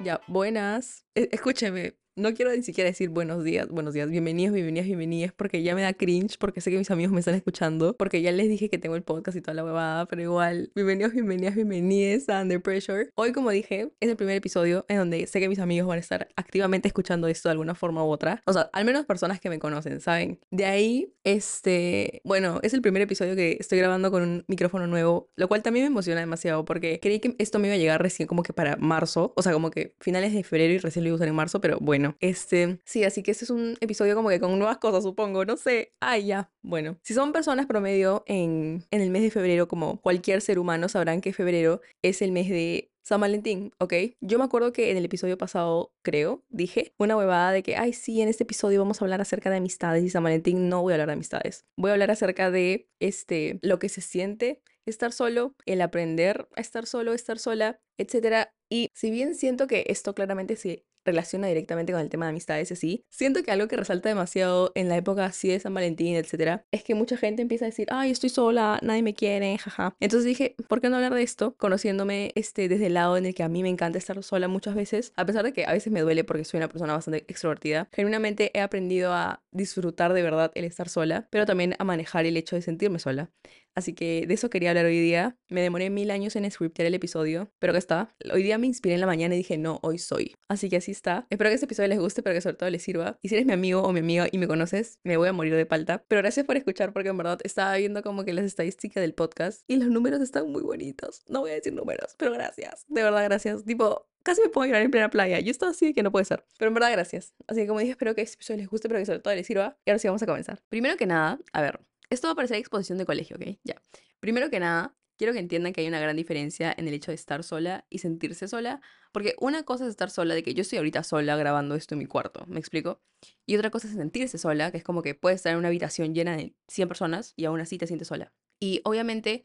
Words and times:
Ya, 0.00 0.20
buenas. 0.26 1.04
E- 1.14 1.28
escúcheme, 1.32 1.94
no 2.16 2.32
quiero 2.32 2.52
ni 2.52 2.62
siquiera 2.62 2.88
decir 2.88 3.08
buenos 3.08 3.42
días, 3.42 3.68
buenos 3.68 3.92
días, 3.92 4.08
bienvenidos, 4.08 4.54
bienvenidas, 4.54 4.86
bienvenidas, 4.86 5.32
porque 5.32 5.62
ya 5.62 5.74
me 5.74 5.82
da 5.82 5.92
cringe, 5.94 6.38
porque 6.38 6.60
sé 6.60 6.70
que 6.70 6.78
mis 6.78 6.90
amigos 6.90 7.12
me 7.12 7.18
están 7.18 7.34
escuchando, 7.34 7.96
porque 7.96 8.22
ya 8.22 8.30
les 8.30 8.48
dije 8.48 8.68
que 8.70 8.78
tengo 8.78 8.94
el 8.94 9.02
podcast 9.02 9.36
y 9.36 9.40
toda 9.40 9.54
la 9.54 9.64
huevada, 9.64 10.06
pero 10.06 10.22
igual, 10.22 10.70
bienvenidos, 10.76 11.12
bienvenidas, 11.12 11.56
bienvenidas 11.56 12.28
a 12.28 12.42
Under 12.42 12.62
Pressure. 12.62 13.10
Hoy, 13.16 13.32
como 13.32 13.50
dije, 13.50 13.90
es 13.98 14.08
el 14.08 14.16
primer 14.16 14.36
episodio 14.36 14.84
en 14.88 14.98
donde 14.98 15.26
sé 15.26 15.40
que 15.40 15.48
mis 15.48 15.58
amigos 15.58 15.88
van 15.88 15.96
a 15.96 16.00
estar 16.00 16.28
activamente 16.36 16.86
escuchando 16.86 17.26
esto 17.26 17.48
de 17.48 17.52
alguna 17.52 17.74
forma 17.74 18.04
u 18.04 18.08
otra. 18.08 18.42
O 18.46 18.52
sea, 18.52 18.70
al 18.72 18.84
menos 18.84 19.06
personas 19.06 19.40
que 19.40 19.50
me 19.50 19.58
conocen, 19.58 20.00
¿saben? 20.00 20.38
De 20.52 20.66
ahí, 20.66 21.12
este, 21.24 22.20
bueno, 22.24 22.60
es 22.62 22.74
el 22.74 22.82
primer 22.82 23.02
episodio 23.02 23.34
que 23.34 23.56
estoy 23.58 23.78
grabando 23.78 24.12
con 24.12 24.22
un 24.22 24.44
micrófono 24.46 24.86
nuevo, 24.86 25.30
lo 25.34 25.48
cual 25.48 25.62
también 25.62 25.84
me 25.84 25.88
emociona 25.88 26.20
demasiado 26.20 26.64
porque 26.64 27.00
creí 27.00 27.18
que 27.18 27.34
esto 27.38 27.58
me 27.58 27.66
iba 27.66 27.74
a 27.74 27.78
llegar 27.78 28.00
recién 28.00 28.28
como 28.28 28.44
que 28.44 28.52
para 28.52 28.76
marzo, 28.76 29.32
o 29.36 29.42
sea, 29.42 29.52
como 29.52 29.72
que 29.72 29.96
finales 29.98 30.32
de 30.32 30.44
febrero 30.44 30.74
y 30.74 30.78
recién 30.78 31.02
lo 31.02 31.08
iba 31.08 31.14
a 31.14 31.16
usar 31.16 31.28
en 31.28 31.34
marzo, 31.34 31.60
pero 31.60 31.78
bueno, 31.80 32.03
este, 32.20 32.80
sí, 32.84 33.04
así 33.04 33.22
que 33.22 33.30
este 33.30 33.44
es 33.44 33.50
un 33.50 33.76
episodio 33.80 34.14
como 34.14 34.28
que 34.28 34.40
con 34.40 34.58
nuevas 34.58 34.78
cosas, 34.78 35.02
supongo, 35.02 35.44
no 35.44 35.56
sé. 35.56 35.92
Ay, 36.00 36.26
ya, 36.26 36.50
bueno. 36.62 36.98
Si 37.02 37.14
son 37.14 37.32
personas 37.32 37.66
promedio 37.66 38.24
en, 38.26 38.84
en 38.90 39.00
el 39.00 39.10
mes 39.10 39.22
de 39.22 39.30
febrero, 39.30 39.68
como 39.68 40.00
cualquier 40.00 40.40
ser 40.40 40.58
humano, 40.58 40.88
sabrán 40.88 41.20
que 41.20 41.32
febrero 41.32 41.80
es 42.02 42.22
el 42.22 42.32
mes 42.32 42.48
de 42.48 42.90
San 43.04 43.20
Valentín, 43.20 43.72
¿ok? 43.78 43.92
Yo 44.20 44.38
me 44.38 44.44
acuerdo 44.44 44.72
que 44.72 44.90
en 44.90 44.96
el 44.96 45.04
episodio 45.04 45.36
pasado, 45.36 45.92
creo, 46.02 46.42
dije 46.48 46.94
una 46.98 47.16
huevada 47.16 47.52
de 47.52 47.62
que, 47.62 47.76
ay, 47.76 47.92
sí, 47.92 48.22
en 48.22 48.28
este 48.28 48.44
episodio 48.44 48.80
vamos 48.80 49.00
a 49.00 49.04
hablar 49.04 49.20
acerca 49.20 49.50
de 49.50 49.58
amistades 49.58 50.02
y 50.02 50.08
San 50.08 50.24
Valentín 50.24 50.70
no 50.70 50.80
voy 50.80 50.92
a 50.92 50.94
hablar 50.94 51.08
de 51.08 51.12
amistades. 51.12 51.66
Voy 51.76 51.90
a 51.90 51.92
hablar 51.92 52.10
acerca 52.10 52.50
de, 52.50 52.88
este, 53.00 53.58
lo 53.60 53.78
que 53.78 53.90
se 53.90 54.00
siente 54.00 54.62
estar 54.86 55.12
solo, 55.12 55.54
el 55.66 55.82
aprender 55.82 56.48
a 56.56 56.60
estar 56.60 56.86
solo, 56.86 57.12
estar 57.12 57.38
sola, 57.38 57.78
etcétera. 57.98 58.54
Y 58.70 58.88
si 58.94 59.10
bien 59.10 59.34
siento 59.34 59.66
que 59.66 59.84
esto 59.88 60.14
claramente 60.14 60.56
se 60.56 60.86
relaciona 61.04 61.46
directamente 61.48 61.92
con 61.92 62.00
el 62.00 62.08
tema 62.08 62.26
de 62.26 62.30
amistades 62.30 62.72
así, 62.72 63.04
siento 63.10 63.42
que 63.42 63.50
algo 63.50 63.68
que 63.68 63.76
resalta 63.76 64.08
demasiado 64.08 64.72
en 64.74 64.88
la 64.88 64.96
época 64.96 65.24
así 65.24 65.48
de 65.48 65.60
San 65.60 65.74
Valentín, 65.74 66.16
etcétera, 66.16 66.64
es 66.70 66.82
que 66.82 66.94
mucha 66.94 67.16
gente 67.16 67.42
empieza 67.42 67.64
a 67.64 67.68
decir, 67.68 67.88
ay, 67.90 68.10
estoy 68.10 68.30
sola, 68.30 68.78
nadie 68.82 69.02
me 69.02 69.14
quiere, 69.14 69.58
jaja. 69.58 69.96
Entonces 70.00 70.26
dije, 70.26 70.56
¿por 70.68 70.80
qué 70.80 70.88
no 70.88 70.96
hablar 70.96 71.14
de 71.14 71.22
esto? 71.22 71.54
Conociéndome 71.56 72.32
este, 72.34 72.68
desde 72.68 72.86
el 72.86 72.94
lado 72.94 73.16
en 73.16 73.26
el 73.26 73.34
que 73.34 73.42
a 73.42 73.48
mí 73.48 73.62
me 73.62 73.68
encanta 73.68 73.98
estar 73.98 74.22
sola 74.22 74.48
muchas 74.48 74.74
veces, 74.74 75.12
a 75.16 75.26
pesar 75.26 75.44
de 75.44 75.52
que 75.52 75.64
a 75.66 75.72
veces 75.72 75.92
me 75.92 76.00
duele 76.00 76.24
porque 76.24 76.44
soy 76.44 76.58
una 76.58 76.68
persona 76.68 76.92
bastante 76.92 77.24
extrovertida, 77.28 77.88
genuinamente 77.92 78.50
he 78.54 78.60
aprendido 78.60 79.12
a 79.12 79.42
disfrutar 79.50 80.12
de 80.12 80.22
verdad 80.22 80.52
el 80.54 80.64
estar 80.64 80.88
sola, 80.88 81.28
pero 81.30 81.46
también 81.46 81.74
a 81.78 81.84
manejar 81.84 82.26
el 82.26 82.36
hecho 82.36 82.56
de 82.56 82.62
sentirme 82.62 82.98
sola. 82.98 83.30
Así 83.74 83.92
que 83.92 84.26
de 84.26 84.34
eso 84.34 84.50
quería 84.50 84.70
hablar 84.70 84.86
hoy 84.86 85.00
día. 85.00 85.36
Me 85.48 85.60
demoré 85.60 85.90
mil 85.90 86.10
años 86.10 86.36
en 86.36 86.48
scriptear 86.48 86.86
el 86.86 86.94
episodio, 86.94 87.50
pero 87.58 87.72
que 87.72 87.78
está. 87.80 88.14
Hoy 88.32 88.42
día 88.42 88.56
me 88.56 88.68
inspiré 88.68 88.94
en 88.94 89.00
la 89.00 89.06
mañana 89.06 89.34
y 89.34 89.38
dije, 89.38 89.58
no, 89.58 89.80
hoy 89.82 89.98
soy. 89.98 90.36
Así 90.48 90.68
que 90.68 90.76
así 90.76 90.93
Espero 91.30 91.50
que 91.50 91.54
este 91.54 91.66
episodio 91.66 91.88
les 91.88 91.98
guste, 91.98 92.22
pero 92.22 92.34
que 92.34 92.40
sobre 92.40 92.56
todo 92.56 92.70
les 92.70 92.82
sirva. 92.82 93.18
Y 93.22 93.28
si 93.28 93.34
eres 93.34 93.46
mi 93.46 93.52
amigo 93.52 93.82
o 93.82 93.92
mi 93.92 94.00
amiga 94.00 94.28
y 94.30 94.38
me 94.38 94.46
conoces, 94.46 95.00
me 95.02 95.16
voy 95.16 95.28
a 95.28 95.32
morir 95.32 95.54
de 95.54 95.66
palta. 95.66 96.04
Pero 96.08 96.22
gracias 96.22 96.46
por 96.46 96.56
escuchar, 96.56 96.92
porque 96.92 97.08
en 97.08 97.16
verdad 97.16 97.40
estaba 97.44 97.76
viendo 97.76 98.02
como 98.02 98.24
que 98.24 98.32
las 98.32 98.44
estadísticas 98.44 99.00
del 99.00 99.14
podcast 99.14 99.62
y 99.66 99.76
los 99.76 99.88
números 99.88 100.20
están 100.20 100.50
muy 100.50 100.62
bonitos. 100.62 101.22
No 101.28 101.40
voy 101.40 101.50
a 101.50 101.54
decir 101.54 101.72
números, 101.72 102.14
pero 102.18 102.32
gracias. 102.32 102.84
De 102.88 103.02
verdad, 103.02 103.24
gracias. 103.24 103.64
Tipo, 103.64 104.08
casi 104.22 104.42
me 104.42 104.48
puedo 104.48 104.66
llorar 104.66 104.82
en 104.82 104.90
plena 104.90 105.10
playa. 105.10 105.40
Yo 105.40 105.50
estaba 105.50 105.72
así 105.72 105.94
que 105.94 106.02
no 106.02 106.12
puede 106.12 106.24
ser. 106.24 106.44
Pero 106.58 106.68
en 106.68 106.74
verdad, 106.74 106.92
gracias. 106.92 107.34
Así 107.46 107.60
que 107.60 107.66
como 107.66 107.80
dije, 107.80 107.92
espero 107.92 108.14
que 108.14 108.22
este 108.22 108.36
episodio 108.36 108.58
les 108.58 108.68
guste, 108.68 108.88
pero 108.88 109.00
que 109.00 109.06
sobre 109.06 109.20
todo 109.20 109.34
les 109.34 109.46
sirva. 109.46 109.76
Y 109.84 109.90
ahora 109.90 109.98
sí 109.98 110.08
vamos 110.08 110.22
a 110.22 110.26
comenzar. 110.26 110.62
Primero 110.68 110.96
que 110.96 111.06
nada, 111.06 111.38
a 111.52 111.60
ver, 111.60 111.80
esto 112.10 112.28
va 112.28 112.32
a 112.32 112.36
parecer 112.36 112.56
exposición 112.58 112.98
de 112.98 113.06
colegio, 113.06 113.36
¿ok? 113.36 113.58
Ya. 113.64 113.80
Primero 114.20 114.50
que 114.50 114.60
nada, 114.60 114.94
quiero 115.16 115.32
que 115.32 115.38
entiendan 115.38 115.72
que 115.72 115.80
hay 115.80 115.88
una 115.88 116.00
gran 116.00 116.16
diferencia 116.16 116.74
en 116.76 116.88
el 116.88 116.94
hecho 116.94 117.10
de 117.10 117.16
estar 117.16 117.42
sola 117.44 117.86
y 117.90 117.98
sentirse 117.98 118.48
sola, 118.48 118.80
porque 119.12 119.34
una 119.38 119.62
cosa 119.62 119.84
es 119.84 119.90
estar 119.90 120.10
sola, 120.10 120.34
de 120.34 120.42
que 120.42 120.54
yo 120.54 120.62
estoy 120.62 120.78
ahorita 120.78 121.02
sola 121.04 121.36
grabando 121.36 121.74
esto 121.74 121.94
en 121.94 122.00
mi 122.00 122.06
cuarto, 122.06 122.44
¿me 122.46 122.58
explico? 122.58 123.00
Y 123.46 123.56
otra 123.56 123.70
cosa 123.70 123.88
es 123.88 123.94
sentirse 123.94 124.38
sola, 124.38 124.70
que 124.70 124.78
es 124.78 124.84
como 124.84 125.02
que 125.02 125.14
puedes 125.14 125.36
estar 125.36 125.52
en 125.52 125.58
una 125.58 125.68
habitación 125.68 126.14
llena 126.14 126.36
de 126.36 126.54
100 126.68 126.88
personas 126.88 127.32
y 127.36 127.44
aún 127.44 127.60
así 127.60 127.78
te 127.78 127.86
sientes 127.86 128.08
sola. 128.08 128.32
Y 128.60 128.80
obviamente, 128.84 129.44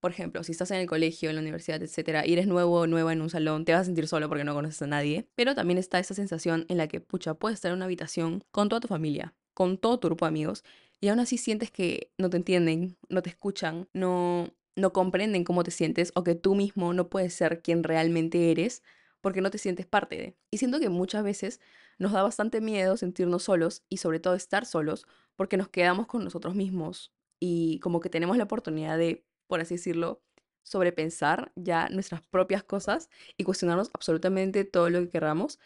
por 0.00 0.10
ejemplo, 0.10 0.44
si 0.44 0.52
estás 0.52 0.70
en 0.70 0.78
el 0.78 0.86
colegio, 0.86 1.30
en 1.30 1.36
la 1.36 1.42
universidad, 1.42 1.82
etcétera, 1.82 2.26
y 2.26 2.32
eres 2.32 2.46
nuevo 2.46 2.80
o 2.80 2.86
nueva 2.86 3.12
en 3.12 3.22
un 3.22 3.30
salón, 3.30 3.64
te 3.64 3.72
vas 3.72 3.82
a 3.82 3.84
sentir 3.84 4.06
solo 4.08 4.28
porque 4.28 4.44
no 4.44 4.54
conoces 4.54 4.82
a 4.82 4.86
nadie, 4.86 5.28
pero 5.34 5.54
también 5.54 5.78
está 5.78 5.98
esa 5.98 6.14
sensación 6.14 6.66
en 6.68 6.76
la 6.76 6.88
que, 6.88 7.00
pucha, 7.00 7.34
puedes 7.34 7.56
estar 7.56 7.70
en 7.70 7.76
una 7.76 7.86
habitación 7.86 8.44
con 8.50 8.68
toda 8.68 8.80
tu 8.80 8.88
familia, 8.88 9.34
con 9.54 9.78
todo 9.78 9.98
tu 9.98 10.08
grupo 10.08 10.24
de 10.24 10.28
amigos, 10.28 10.64
y 11.00 11.08
aún 11.08 11.20
así 11.20 11.38
sientes 11.38 11.70
que 11.70 12.12
no 12.18 12.28
te 12.30 12.36
entienden, 12.36 12.96
no 13.08 13.22
te 13.22 13.30
escuchan, 13.30 13.88
no, 13.92 14.52
no 14.78 14.92
comprenden 14.92 15.44
cómo 15.44 15.64
te 15.64 15.70
sientes 15.70 16.12
o 16.14 16.24
que 16.24 16.34
tú 16.34 16.54
mismo 16.54 16.92
no 16.94 17.08
puedes 17.10 17.34
ser 17.34 17.62
quien 17.62 17.82
realmente 17.84 18.50
eres 18.50 18.82
porque 19.20 19.40
no 19.40 19.50
te 19.50 19.58
sientes 19.58 19.86
parte 19.86 20.16
de. 20.16 20.38
Y 20.50 20.58
siento 20.58 20.80
que 20.80 20.88
muchas 20.88 21.24
veces 21.24 21.60
nos 21.98 22.12
da 22.12 22.22
bastante 22.22 22.60
miedo 22.60 22.96
sentirnos 22.96 23.44
solos 23.44 23.84
y 23.88 23.98
sobre 23.98 24.20
todo 24.20 24.34
estar 24.34 24.64
solos 24.66 25.06
porque 25.36 25.56
nos 25.56 25.68
quedamos 25.68 26.06
con 26.06 26.24
nosotros 26.24 26.54
mismos 26.54 27.12
y 27.40 27.80
como 27.80 28.00
que 28.00 28.10
tenemos 28.10 28.36
la 28.36 28.44
oportunidad 28.44 28.98
de, 28.98 29.26
por 29.46 29.60
así 29.60 29.74
decirlo, 29.74 30.22
sobrepensar 30.62 31.52
ya 31.56 31.88
nuestras 31.88 32.22
propias 32.22 32.62
cosas 32.62 33.08
y 33.36 33.44
cuestionarnos 33.44 33.90
absolutamente 33.94 34.64
todo 34.64 34.90
lo 34.90 35.00
que 35.00 35.08
queramos 35.10 35.58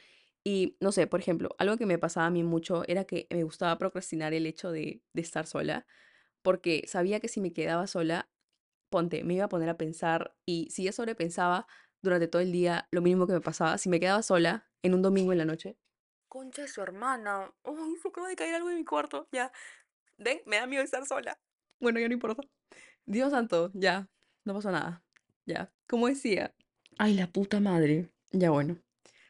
y 0.44 0.76
no 0.80 0.92
sé, 0.92 1.06
por 1.06 1.20
ejemplo, 1.20 1.50
algo 1.58 1.76
que 1.76 1.86
me 1.86 1.98
pasaba 1.98 2.26
a 2.26 2.30
mí 2.30 2.42
mucho 2.42 2.82
era 2.88 3.04
que 3.04 3.26
me 3.30 3.44
gustaba 3.44 3.78
procrastinar 3.78 4.34
el 4.34 4.46
hecho 4.46 4.72
de, 4.72 5.02
de 5.12 5.22
estar 5.22 5.46
sola, 5.46 5.86
porque 6.42 6.84
sabía 6.88 7.20
que 7.20 7.28
si 7.28 7.40
me 7.40 7.52
quedaba 7.52 7.86
sola, 7.86 8.30
ponte, 8.92 9.25
me 9.25 9.34
iba 9.34 9.47
a 9.47 9.48
poner 9.48 9.69
a 9.69 9.76
pensar 9.76 10.36
y 10.47 10.69
si 10.70 10.84
ya 10.84 10.92
sobrepensaba 10.92 11.66
durante 12.00 12.28
todo 12.28 12.41
el 12.41 12.53
día, 12.53 12.86
lo 12.92 13.03
mismo 13.03 13.26
que 13.26 13.32
me 13.32 13.41
pasaba, 13.41 13.76
si 13.78 13.88
me 13.88 13.98
quedaba 13.98 14.22
sola 14.22 14.70
en 14.82 14.94
un 14.94 15.03
domingo 15.03 15.32
en 15.32 15.38
la 15.38 15.44
noche. 15.44 15.76
Concha 16.28 16.62
de 16.62 16.69
su 16.69 16.80
hermana. 16.80 17.53
Uy, 17.64 17.97
se 18.00 18.08
acaba 18.08 18.28
de 18.28 18.36
caer 18.36 18.54
algo 18.54 18.70
en 18.70 18.76
mi 18.76 18.84
cuarto. 18.84 19.28
Ya. 19.32 19.53
Ven, 20.16 20.41
me 20.47 20.56
da 20.56 20.66
miedo 20.66 20.82
estar 20.82 21.04
sola. 21.06 21.38
Bueno, 21.80 21.98
ya 21.98 22.06
no 22.06 22.14
importa. 22.14 22.42
Dios 23.04 23.32
santo, 23.32 23.70
ya. 23.75 24.08
No 24.44 24.54
pasó 24.54 24.70
nada. 24.70 25.03
Ya. 25.44 25.72
Como 25.88 26.06
decía. 26.06 26.54
Ay, 26.98 27.14
la 27.14 27.26
puta 27.26 27.60
madre. 27.60 28.10
Ya 28.30 28.50
bueno. 28.50 28.78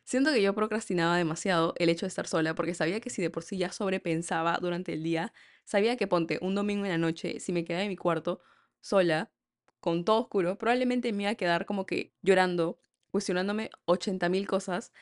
Siento 0.04 0.32
que 0.32 0.42
yo 0.42 0.54
procrastinaba 0.54 1.16
demasiado 1.16 1.74
el 1.78 1.88
hecho 1.88 2.06
de 2.06 2.08
estar 2.08 2.26
sola 2.26 2.54
porque 2.54 2.74
sabía 2.74 3.00
que 3.00 3.10
si 3.10 3.22
de 3.22 3.30
por 3.30 3.44
sí 3.44 3.56
ya 3.56 3.72
sobrepensaba 3.72 4.58
durante 4.60 4.92
el 4.92 5.02
día, 5.02 5.32
sabía 5.64 5.96
que 5.96 6.06
ponte 6.06 6.38
un 6.42 6.54
domingo 6.54 6.84
en 6.84 6.90
la 6.90 6.98
noche, 6.98 7.40
si 7.40 7.52
me 7.52 7.64
quedaba 7.64 7.84
en 7.84 7.88
mi 7.88 7.96
cuarto 7.96 8.40
sola, 8.80 9.32
con 9.82 10.04
todo 10.06 10.20
oscuro, 10.22 10.56
probablemente 10.58 11.12
me 11.12 11.24
iba 11.24 11.32
a 11.32 11.34
quedar 11.34 11.66
como 11.66 11.86
que 11.86 12.14
llorando, 12.22 12.78
cuestionándome 13.10 13.70
80 13.86 14.30
mil 14.30 14.46
cosas, 14.46 14.92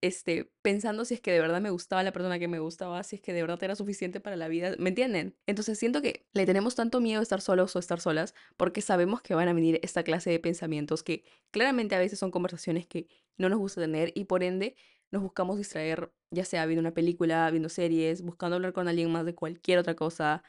este, 0.00 0.52
pensando 0.62 1.04
si 1.04 1.14
es 1.14 1.20
que 1.20 1.32
de 1.32 1.40
verdad 1.40 1.60
me 1.60 1.70
gustaba 1.70 2.04
la 2.04 2.12
persona 2.12 2.38
que 2.38 2.46
me 2.46 2.60
gustaba, 2.60 3.02
si 3.02 3.16
es 3.16 3.22
que 3.22 3.32
de 3.32 3.42
verdad 3.42 3.62
era 3.64 3.74
suficiente 3.74 4.20
para 4.20 4.36
la 4.36 4.46
vida, 4.48 4.76
¿me 4.78 4.90
entienden? 4.90 5.36
Entonces 5.46 5.78
siento 5.78 6.02
que 6.02 6.28
le 6.34 6.46
tenemos 6.46 6.76
tanto 6.76 7.00
miedo 7.00 7.20
a 7.20 7.22
estar 7.24 7.40
solos 7.40 7.74
o 7.74 7.80
estar 7.80 8.00
solas 8.00 8.34
porque 8.56 8.80
sabemos 8.80 9.22
que 9.22 9.34
van 9.34 9.48
a 9.48 9.52
venir 9.52 9.80
esta 9.82 10.04
clase 10.04 10.30
de 10.30 10.38
pensamientos 10.38 11.02
que 11.02 11.24
claramente 11.50 11.96
a 11.96 11.98
veces 11.98 12.18
son 12.20 12.30
conversaciones 12.30 12.86
que 12.86 13.08
no 13.38 13.48
nos 13.48 13.58
gusta 13.58 13.80
tener 13.80 14.12
y 14.14 14.24
por 14.24 14.44
ende 14.44 14.76
nos 15.10 15.22
buscamos 15.22 15.58
distraer, 15.58 16.12
ya 16.30 16.44
sea 16.44 16.64
viendo 16.66 16.80
una 16.80 16.94
película, 16.94 17.50
viendo 17.50 17.68
series, 17.68 18.22
buscando 18.22 18.56
hablar 18.56 18.72
con 18.72 18.88
alguien 18.88 19.10
más 19.10 19.24
de 19.24 19.34
cualquier 19.34 19.78
otra 19.78 19.96
cosa, 19.96 20.44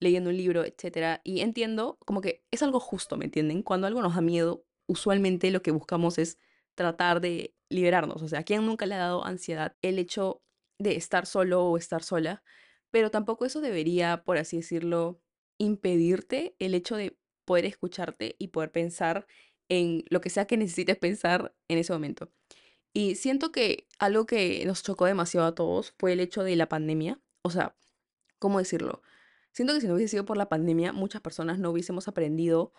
leyendo 0.00 0.30
un 0.30 0.36
libro, 0.36 0.64
etc. 0.64 1.20
Y 1.24 1.40
entiendo 1.40 1.98
como 2.04 2.20
que 2.20 2.44
es 2.50 2.62
algo 2.62 2.80
justo, 2.80 3.16
¿me 3.16 3.26
entienden? 3.26 3.62
Cuando 3.62 3.86
algo 3.86 4.02
nos 4.02 4.14
da 4.14 4.20
miedo, 4.20 4.64
usualmente 4.86 5.50
lo 5.50 5.62
que 5.62 5.70
buscamos 5.70 6.18
es 6.18 6.38
tratar 6.74 7.20
de 7.20 7.54
liberarnos. 7.68 8.22
O 8.22 8.28
sea, 8.28 8.40
¿a 8.40 8.42
quién 8.44 8.64
nunca 8.64 8.86
le 8.86 8.94
ha 8.94 8.98
dado 8.98 9.24
ansiedad 9.24 9.76
el 9.82 9.98
hecho 9.98 10.42
de 10.78 10.96
estar 10.96 11.26
solo 11.26 11.64
o 11.64 11.76
estar 11.76 12.02
sola? 12.02 12.42
Pero 12.90 13.10
tampoco 13.10 13.44
eso 13.44 13.60
debería, 13.60 14.24
por 14.24 14.38
así 14.38 14.58
decirlo, 14.58 15.20
impedirte 15.58 16.54
el 16.58 16.74
hecho 16.74 16.96
de 16.96 17.18
poder 17.44 17.64
escucharte 17.64 18.36
y 18.38 18.48
poder 18.48 18.70
pensar 18.70 19.26
en 19.68 20.04
lo 20.08 20.20
que 20.20 20.30
sea 20.30 20.46
que 20.46 20.56
necesites 20.56 20.96
pensar 20.96 21.54
en 21.68 21.78
ese 21.78 21.92
momento. 21.92 22.30
Y 22.94 23.16
siento 23.16 23.52
que 23.52 23.86
algo 23.98 24.26
que 24.26 24.64
nos 24.66 24.82
chocó 24.82 25.06
demasiado 25.06 25.46
a 25.46 25.54
todos 25.54 25.94
fue 25.98 26.12
el 26.12 26.20
hecho 26.20 26.42
de 26.42 26.56
la 26.56 26.68
pandemia. 26.68 27.20
O 27.42 27.50
sea, 27.50 27.76
¿cómo 28.38 28.58
decirlo? 28.58 29.02
Siento 29.58 29.74
que 29.74 29.80
si 29.80 29.88
no 29.88 29.94
hubiese 29.94 30.12
sido 30.12 30.24
por 30.24 30.36
la 30.36 30.48
pandemia, 30.48 30.92
muchas 30.92 31.20
personas 31.20 31.58
no 31.58 31.70
hubiésemos 31.72 32.06
aprendido 32.06 32.72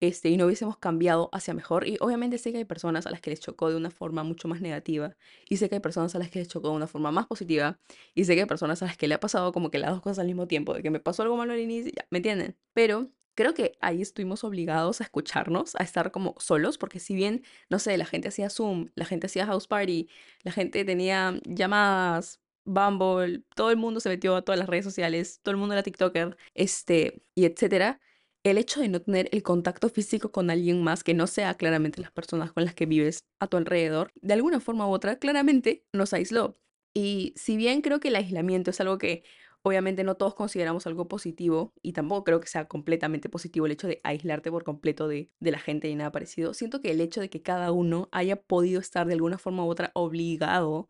este, 0.00 0.30
y 0.30 0.36
no 0.36 0.46
hubiésemos 0.46 0.76
cambiado 0.76 1.28
hacia 1.32 1.54
mejor. 1.54 1.86
Y 1.86 1.96
obviamente 2.00 2.38
sé 2.38 2.50
que 2.50 2.58
hay 2.58 2.64
personas 2.64 3.06
a 3.06 3.12
las 3.12 3.20
que 3.20 3.30
les 3.30 3.38
chocó 3.38 3.70
de 3.70 3.76
una 3.76 3.92
forma 3.92 4.24
mucho 4.24 4.48
más 4.48 4.60
negativa. 4.60 5.14
Y 5.48 5.58
sé 5.58 5.68
que 5.68 5.76
hay 5.76 5.80
personas 5.80 6.16
a 6.16 6.18
las 6.18 6.30
que 6.30 6.40
les 6.40 6.48
chocó 6.48 6.70
de 6.70 6.74
una 6.74 6.88
forma 6.88 7.12
más 7.12 7.26
positiva. 7.28 7.78
Y 8.16 8.24
sé 8.24 8.34
que 8.34 8.40
hay 8.40 8.46
personas 8.48 8.82
a 8.82 8.86
las 8.86 8.96
que 8.96 9.06
le 9.06 9.14
ha 9.14 9.20
pasado 9.20 9.52
como 9.52 9.70
que 9.70 9.78
las 9.78 9.90
dos 9.90 10.00
cosas 10.00 10.18
al 10.18 10.26
mismo 10.26 10.48
tiempo. 10.48 10.74
De 10.74 10.82
que 10.82 10.90
me 10.90 10.98
pasó 10.98 11.22
algo 11.22 11.36
malo 11.36 11.52
al 11.52 11.60
inicio, 11.60 11.92
ya, 11.94 12.04
¿me 12.10 12.18
entienden? 12.18 12.56
Pero 12.72 13.12
creo 13.36 13.54
que 13.54 13.78
ahí 13.80 14.02
estuvimos 14.02 14.42
obligados 14.42 15.00
a 15.00 15.04
escucharnos, 15.04 15.76
a 15.76 15.84
estar 15.84 16.10
como 16.10 16.34
solos, 16.40 16.78
porque 16.78 16.98
si 16.98 17.14
bien, 17.14 17.44
no 17.70 17.78
sé, 17.78 17.96
la 17.96 18.06
gente 18.06 18.26
hacía 18.26 18.50
Zoom, 18.50 18.88
la 18.96 19.04
gente 19.04 19.28
hacía 19.28 19.46
House 19.46 19.68
Party, 19.68 20.08
la 20.42 20.50
gente 20.50 20.84
tenía 20.84 21.38
llamadas, 21.44 22.40
Bumble, 22.64 23.42
todo 23.54 23.70
el 23.70 23.76
mundo 23.76 24.00
se 24.00 24.08
metió 24.08 24.36
a 24.36 24.42
todas 24.42 24.58
las 24.58 24.68
redes 24.68 24.84
sociales, 24.84 25.40
todo 25.42 25.52
el 25.52 25.58
mundo 25.58 25.74
era 25.74 25.82
TikToker, 25.82 26.36
este, 26.54 27.22
y 27.34 27.44
etcétera. 27.44 28.00
el 28.42 28.58
hecho 28.58 28.80
de 28.80 28.88
no 28.88 29.00
tener 29.00 29.28
el 29.32 29.42
contacto 29.42 29.88
físico 29.88 30.30
con 30.32 30.50
alguien 30.50 30.82
más 30.82 31.02
que 31.04 31.14
no 31.14 31.26
sea 31.26 31.54
claramente 31.54 32.00
las 32.00 32.10
personas 32.12 32.52
con 32.52 32.64
las 32.64 32.74
que 32.74 32.86
vives 32.86 33.24
a 33.40 33.46
tu 33.46 33.56
alrededor, 33.56 34.12
de 34.20 34.34
alguna 34.34 34.60
forma 34.60 34.86
u 34.86 34.90
otra, 34.92 35.18
claramente 35.18 35.84
nos 35.92 36.12
aisló. 36.12 36.58
Y 36.94 37.32
si 37.36 37.56
bien 37.56 37.80
creo 37.80 38.00
que 38.00 38.08
el 38.08 38.16
aislamiento 38.16 38.70
es 38.70 38.80
algo 38.80 38.98
que 38.98 39.24
obviamente 39.62 40.04
no 40.04 40.14
todos 40.16 40.34
consideramos 40.34 40.86
algo 40.86 41.08
positivo, 41.08 41.72
y 41.82 41.92
tampoco 41.94 42.24
creo 42.24 42.40
que 42.40 42.46
sea 42.48 42.66
completamente 42.68 43.28
positivo 43.30 43.64
el 43.66 43.72
hecho 43.72 43.88
de 43.88 44.00
aislarte 44.04 44.50
por 44.50 44.62
completo 44.64 45.08
de, 45.08 45.30
de 45.40 45.50
la 45.50 45.58
gente 45.58 45.88
y 45.88 45.94
nada 45.94 46.12
parecido, 46.12 46.52
siento 46.54 46.80
que 46.82 46.90
el 46.90 47.00
hecho 47.00 47.20
de 47.20 47.30
que 47.30 47.42
cada 47.42 47.72
uno 47.72 48.08
haya 48.12 48.36
podido 48.36 48.80
estar 48.80 49.06
de 49.06 49.14
alguna 49.14 49.38
forma 49.38 49.64
u 49.64 49.68
otra 49.68 49.90
obligado 49.94 50.88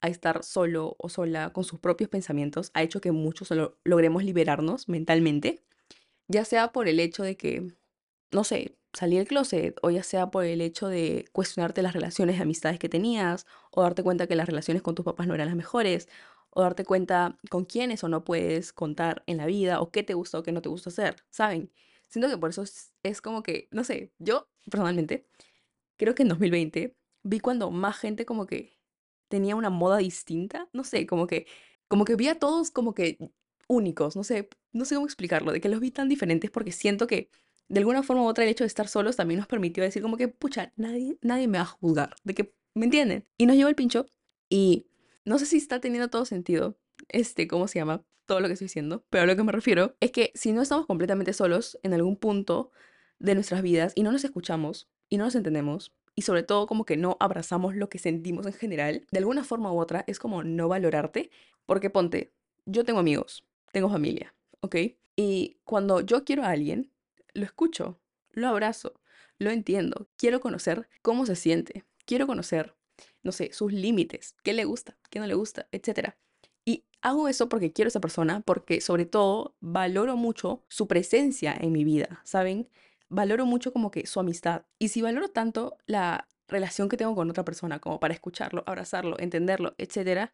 a 0.00 0.08
estar 0.08 0.42
solo 0.44 0.96
o 0.98 1.08
sola 1.08 1.52
con 1.52 1.64
sus 1.64 1.78
propios 1.80 2.10
pensamientos 2.10 2.70
ha 2.74 2.82
hecho 2.82 3.00
que 3.00 3.12
muchos 3.12 3.50
lo- 3.50 3.78
logremos 3.84 4.24
liberarnos 4.24 4.88
mentalmente 4.88 5.62
ya 6.28 6.44
sea 6.44 6.72
por 6.72 6.88
el 6.88 7.00
hecho 7.00 7.22
de 7.22 7.36
que, 7.36 7.72
no 8.32 8.44
sé, 8.44 8.76
salí 8.92 9.16
del 9.16 9.28
closet, 9.28 9.78
o 9.82 9.90
ya 9.90 10.02
sea 10.02 10.30
por 10.30 10.44
el 10.44 10.60
hecho 10.60 10.88
de 10.88 11.26
cuestionarte 11.32 11.82
las 11.82 11.92
relaciones 11.92 12.36
de 12.36 12.42
amistades 12.42 12.78
que 12.78 12.88
tenías, 12.88 13.46
o 13.70 13.82
darte 13.82 14.02
cuenta 14.02 14.26
que 14.26 14.36
las 14.36 14.46
relaciones 14.46 14.82
con 14.82 14.94
tus 14.94 15.04
papás 15.04 15.26
no 15.26 15.34
eran 15.34 15.48
las 15.48 15.56
mejores, 15.56 16.08
o 16.50 16.62
darte 16.62 16.84
cuenta 16.84 17.38
con 17.50 17.64
quiénes 17.64 18.02
o 18.04 18.08
no 18.08 18.24
puedes 18.24 18.72
contar 18.72 19.22
en 19.26 19.36
la 19.36 19.46
vida, 19.46 19.80
o 19.80 19.90
qué 19.90 20.02
te 20.02 20.14
gusta 20.14 20.38
o 20.38 20.42
qué 20.42 20.52
no 20.52 20.62
te 20.62 20.68
gusta 20.68 20.90
hacer, 20.90 21.16
¿saben? 21.30 21.70
Siento 22.08 22.28
que 22.30 22.38
por 22.38 22.50
eso 22.50 22.62
es, 22.62 22.92
es 23.02 23.20
como 23.20 23.42
que, 23.42 23.68
no 23.70 23.84
sé, 23.84 24.12
yo 24.18 24.48
personalmente 24.70 25.26
creo 25.96 26.14
que 26.14 26.22
en 26.22 26.28
2020 26.28 26.96
vi 27.22 27.40
cuando 27.40 27.70
más 27.70 27.98
gente 27.98 28.24
como 28.26 28.46
que 28.46 28.75
tenía 29.28 29.56
una 29.56 29.70
moda 29.70 29.98
distinta, 29.98 30.68
no 30.72 30.84
sé, 30.84 31.06
como 31.06 31.26
que, 31.26 31.46
como 31.88 32.04
que 32.04 32.16
vi 32.16 32.28
a 32.28 32.38
todos 32.38 32.70
como 32.70 32.94
que 32.94 33.18
únicos, 33.68 34.16
no 34.16 34.24
sé, 34.24 34.48
no 34.72 34.84
sé 34.84 34.94
cómo 34.94 35.06
explicarlo, 35.06 35.52
de 35.52 35.60
que 35.60 35.68
los 35.68 35.80
vi 35.80 35.90
tan 35.90 36.08
diferentes 36.08 36.50
porque 36.50 36.72
siento 36.72 37.06
que 37.06 37.30
de 37.68 37.80
alguna 37.80 38.02
forma 38.02 38.22
u 38.22 38.26
otra 38.26 38.44
el 38.44 38.50
hecho 38.50 38.64
de 38.64 38.68
estar 38.68 38.88
solos 38.88 39.16
también 39.16 39.38
nos 39.38 39.48
permitió 39.48 39.82
decir 39.82 40.02
como 40.02 40.16
que, 40.16 40.28
pucha, 40.28 40.72
nadie, 40.76 41.18
nadie 41.22 41.48
me 41.48 41.58
va 41.58 41.62
a 41.62 41.66
juzgar, 41.66 42.14
de 42.24 42.34
que, 42.34 42.54
¿me 42.74 42.84
entienden? 42.84 43.24
Y 43.38 43.46
nos 43.46 43.56
llevó 43.56 43.68
el 43.68 43.74
pincho 43.74 44.06
y 44.48 44.86
no 45.24 45.38
sé 45.38 45.46
si 45.46 45.56
está 45.56 45.80
teniendo 45.80 46.08
todo 46.08 46.24
sentido, 46.24 46.78
este, 47.08 47.48
¿cómo 47.48 47.66
se 47.66 47.78
llama? 47.80 48.04
Todo 48.26 48.40
lo 48.40 48.46
que 48.46 48.54
estoy 48.54 48.66
diciendo, 48.66 49.04
pero 49.10 49.24
a 49.24 49.26
lo 49.26 49.36
que 49.36 49.42
me 49.42 49.52
refiero 49.52 49.96
es 50.00 50.12
que 50.12 50.32
si 50.34 50.52
no 50.52 50.62
estamos 50.62 50.86
completamente 50.86 51.32
solos 51.32 51.78
en 51.82 51.94
algún 51.94 52.16
punto 52.16 52.70
de 53.18 53.34
nuestras 53.34 53.62
vidas 53.62 53.92
y 53.94 54.02
no 54.02 54.12
nos 54.12 54.24
escuchamos 54.24 54.88
y 55.08 55.16
no 55.16 55.24
nos 55.24 55.34
entendemos 55.34 55.92
y 56.16 56.22
sobre 56.22 56.42
todo 56.42 56.66
como 56.66 56.84
que 56.84 56.96
no 56.96 57.16
abrazamos 57.20 57.76
lo 57.76 57.88
que 57.88 57.98
sentimos 57.98 58.46
en 58.46 58.54
general, 58.54 59.06
de 59.12 59.18
alguna 59.18 59.44
forma 59.44 59.72
u 59.72 59.78
otra 59.78 60.02
es 60.08 60.18
como 60.18 60.42
no 60.42 60.66
valorarte, 60.66 61.30
porque 61.66 61.90
ponte, 61.90 62.32
yo 62.64 62.84
tengo 62.84 62.98
amigos, 62.98 63.44
tengo 63.70 63.90
familia, 63.90 64.34
¿ok? 64.60 64.76
Y 65.14 65.58
cuando 65.64 66.00
yo 66.00 66.24
quiero 66.24 66.42
a 66.42 66.50
alguien, 66.50 66.90
lo 67.34 67.44
escucho, 67.44 68.00
lo 68.32 68.48
abrazo, 68.48 68.94
lo 69.38 69.50
entiendo, 69.50 70.08
quiero 70.16 70.40
conocer 70.40 70.88
cómo 71.02 71.26
se 71.26 71.36
siente, 71.36 71.84
quiero 72.06 72.26
conocer, 72.26 72.74
no 73.22 73.30
sé, 73.30 73.52
sus 73.52 73.72
límites, 73.72 74.34
qué 74.42 74.54
le 74.54 74.64
gusta, 74.64 74.96
qué 75.10 75.20
no 75.20 75.26
le 75.26 75.34
gusta, 75.34 75.68
etcétera. 75.70 76.16
Y 76.64 76.84
hago 77.02 77.28
eso 77.28 77.48
porque 77.48 77.72
quiero 77.72 77.88
a 77.88 77.90
esa 77.90 78.00
persona, 78.00 78.40
porque 78.40 78.80
sobre 78.80 79.04
todo 79.04 79.54
valoro 79.60 80.16
mucho 80.16 80.64
su 80.68 80.88
presencia 80.88 81.54
en 81.58 81.72
mi 81.72 81.84
vida, 81.84 82.22
¿saben? 82.24 82.68
Valoro 83.08 83.46
mucho 83.46 83.72
como 83.72 83.90
que 83.90 84.06
su 84.06 84.20
amistad. 84.20 84.66
Y 84.78 84.88
si 84.88 85.02
valoro 85.02 85.28
tanto 85.28 85.76
la 85.86 86.28
relación 86.48 86.88
que 86.88 86.96
tengo 86.96 87.14
con 87.14 87.30
otra 87.30 87.44
persona 87.44 87.78
como 87.78 88.00
para 88.00 88.14
escucharlo, 88.14 88.62
abrazarlo, 88.66 89.18
entenderlo, 89.18 89.74
etcétera, 89.78 90.32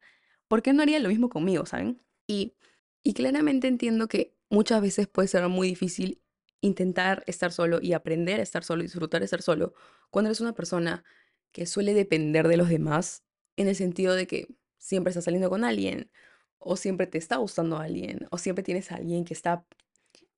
¿por 0.48 0.62
qué 0.62 0.72
no 0.72 0.82
haría 0.82 0.98
lo 0.98 1.08
mismo 1.08 1.28
conmigo, 1.28 1.66
¿saben? 1.66 2.02
Y, 2.26 2.54
y 3.02 3.14
claramente 3.14 3.68
entiendo 3.68 4.08
que 4.08 4.34
muchas 4.50 4.80
veces 4.82 5.08
puede 5.08 5.28
ser 5.28 5.48
muy 5.48 5.68
difícil 5.68 6.20
intentar 6.60 7.24
estar 7.26 7.52
solo 7.52 7.80
y 7.82 7.92
aprender 7.92 8.40
a 8.40 8.42
estar 8.42 8.64
solo 8.64 8.82
y 8.82 8.86
disfrutar 8.86 9.20
de 9.20 9.24
estar 9.24 9.42
solo 9.42 9.74
cuando 10.10 10.28
eres 10.28 10.40
una 10.40 10.54
persona 10.54 11.04
que 11.50 11.66
suele 11.66 11.92
depender 11.94 12.48
de 12.48 12.56
los 12.56 12.68
demás 12.68 13.24
en 13.56 13.68
el 13.68 13.76
sentido 13.76 14.14
de 14.14 14.26
que 14.26 14.48
siempre 14.78 15.10
estás 15.10 15.24
saliendo 15.24 15.50
con 15.50 15.64
alguien 15.64 16.10
o 16.58 16.76
siempre 16.76 17.06
te 17.06 17.18
está 17.18 17.36
gustando 17.36 17.78
alguien 17.78 18.28
o 18.30 18.38
siempre 18.38 18.62
tienes 18.62 18.92
a 18.92 18.96
alguien 18.96 19.24
que 19.24 19.34
está 19.34 19.66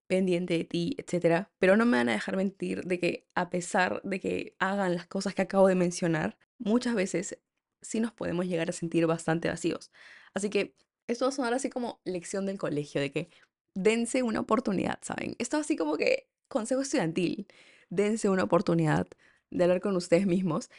pendiente 0.06 0.56
de 0.58 0.64
ti, 0.64 0.94
etcétera. 0.98 1.50
Pero 1.58 1.76
no 1.76 1.86
me 1.86 1.98
van 1.98 2.08
a 2.08 2.12
dejar 2.12 2.36
mentir 2.36 2.84
de 2.84 2.98
que 2.98 3.26
a 3.34 3.50
pesar 3.50 4.00
de 4.02 4.20
que 4.20 4.56
hagan 4.58 4.94
las 4.94 5.06
cosas 5.06 5.34
que 5.34 5.42
acabo 5.42 5.68
de 5.68 5.74
mencionar, 5.74 6.38
muchas 6.58 6.94
veces 6.94 7.38
sí 7.82 8.00
nos 8.00 8.12
podemos 8.12 8.46
llegar 8.46 8.68
a 8.70 8.72
sentir 8.72 9.06
bastante 9.06 9.48
vacíos. 9.48 9.90
Así 10.34 10.50
que 10.50 10.74
esto 11.06 11.24
va 11.26 11.28
a 11.30 11.32
sonar 11.32 11.54
así 11.54 11.70
como 11.70 12.00
lección 12.04 12.46
del 12.46 12.58
colegio, 12.58 13.00
de 13.00 13.12
que 13.12 13.28
dense 13.74 14.22
una 14.22 14.40
oportunidad, 14.40 14.98
¿saben? 15.02 15.36
Esto 15.38 15.56
así 15.58 15.76
como 15.76 15.96
que 15.96 16.28
consejo 16.48 16.82
estudiantil, 16.82 17.46
dense 17.90 18.28
una 18.28 18.44
oportunidad 18.44 19.06
de 19.50 19.64
hablar 19.64 19.80
con 19.80 19.96
ustedes 19.96 20.26
mismos. 20.26 20.70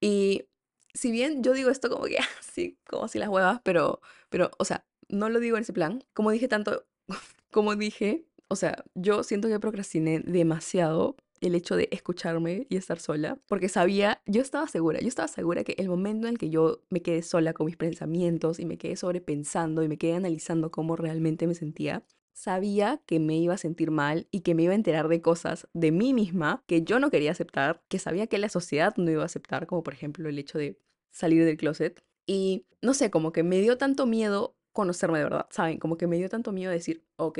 Y 0.00 0.48
si 0.94 1.10
bien 1.10 1.42
yo 1.42 1.52
digo 1.54 1.70
esto 1.70 1.90
como 1.90 2.04
que 2.04 2.18
así, 2.40 2.78
como 2.88 3.04
así 3.04 3.18
las 3.18 3.28
huevas, 3.28 3.60
pero, 3.64 4.00
pero, 4.28 4.50
o 4.58 4.64
sea, 4.64 4.86
no 5.08 5.28
lo 5.28 5.40
digo 5.40 5.56
en 5.56 5.62
ese 5.62 5.72
plan. 5.72 6.04
Como 6.14 6.30
dije 6.30 6.48
tanto, 6.48 6.86
como 7.50 7.76
dije, 7.76 8.24
o 8.48 8.56
sea, 8.56 8.84
yo 8.94 9.22
siento 9.22 9.48
que 9.48 9.58
procrastiné 9.60 10.20
demasiado 10.20 11.16
el 11.40 11.54
hecho 11.54 11.76
de 11.76 11.88
escucharme 11.90 12.66
y 12.70 12.76
estar 12.76 13.00
sola, 13.00 13.38
porque 13.48 13.68
sabía, 13.68 14.22
yo 14.26 14.40
estaba 14.40 14.68
segura, 14.68 15.00
yo 15.00 15.08
estaba 15.08 15.28
segura 15.28 15.64
que 15.64 15.74
el 15.76 15.88
momento 15.88 16.28
en 16.28 16.34
el 16.34 16.38
que 16.38 16.50
yo 16.50 16.82
me 16.88 17.02
quedé 17.02 17.22
sola 17.22 17.52
con 17.52 17.66
mis 17.66 17.76
pensamientos 17.76 18.60
y 18.60 18.64
me 18.64 18.78
quedé 18.78 18.96
sobrepensando 18.96 19.82
y 19.82 19.88
me 19.88 19.98
quedé 19.98 20.14
analizando 20.14 20.70
cómo 20.70 20.94
realmente 20.94 21.46
me 21.48 21.54
sentía, 21.54 22.04
sabía 22.32 23.02
que 23.06 23.18
me 23.18 23.36
iba 23.36 23.54
a 23.54 23.58
sentir 23.58 23.90
mal 23.90 24.28
y 24.30 24.40
que 24.40 24.54
me 24.54 24.62
iba 24.62 24.72
a 24.72 24.76
enterar 24.76 25.08
de 25.08 25.20
cosas 25.20 25.68
de 25.74 25.90
mí 25.92 26.14
misma 26.14 26.62
que 26.66 26.82
yo 26.82 26.98
no 27.00 27.10
quería 27.10 27.32
aceptar, 27.32 27.82
que 27.88 27.98
sabía 27.98 28.26
que 28.26 28.38
la 28.38 28.48
sociedad 28.48 28.94
no 28.96 29.10
iba 29.10 29.22
a 29.22 29.26
aceptar, 29.26 29.66
como 29.66 29.82
por 29.82 29.94
ejemplo 29.94 30.28
el 30.28 30.38
hecho 30.38 30.58
de 30.58 30.78
salir 31.10 31.44
del 31.44 31.56
closet. 31.56 32.02
Y 32.26 32.66
no 32.80 32.94
sé, 32.94 33.10
como 33.10 33.32
que 33.32 33.42
me 33.42 33.60
dio 33.60 33.76
tanto 33.78 34.06
miedo 34.06 34.56
conocerme 34.72 35.18
de 35.18 35.24
verdad, 35.24 35.46
¿saben? 35.50 35.78
Como 35.78 35.96
que 35.98 36.06
me 36.06 36.16
dio 36.16 36.28
tanto 36.28 36.52
miedo 36.52 36.70
decir, 36.70 37.04
ok, 37.16 37.38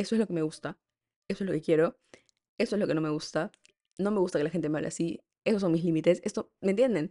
eso 0.00 0.14
es 0.14 0.18
lo 0.20 0.26
que 0.26 0.32
me 0.32 0.42
gusta, 0.42 0.78
eso 1.28 1.44
es 1.44 1.48
lo 1.48 1.52
que 1.54 1.62
quiero, 1.62 1.98
eso 2.58 2.76
es 2.76 2.80
lo 2.80 2.86
que 2.86 2.94
no 2.94 3.00
me 3.00 3.10
gusta, 3.10 3.52
no 3.98 4.10
me 4.10 4.20
gusta 4.20 4.38
que 4.38 4.44
la 4.44 4.50
gente 4.50 4.68
me 4.68 4.78
hable 4.78 4.88
así, 4.88 5.22
esos 5.44 5.60
son 5.62 5.72
mis 5.72 5.84
límites, 5.84 6.20
esto, 6.24 6.52
¿me 6.60 6.70
entienden? 6.70 7.10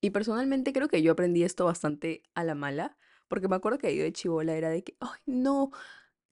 Y 0.00 0.10
personalmente 0.10 0.72
creo 0.72 0.88
que 0.88 1.02
yo 1.02 1.12
aprendí 1.12 1.42
esto 1.44 1.64
bastante 1.64 2.22
a 2.34 2.44
la 2.44 2.54
mala, 2.54 2.96
porque 3.28 3.48
me 3.48 3.56
acuerdo 3.56 3.78
que 3.78 3.94
yo 3.96 4.02
de 4.04 4.12
chivola 4.12 4.56
era 4.56 4.70
de 4.70 4.84
que, 4.84 4.96
ay, 5.00 5.20
no, 5.26 5.70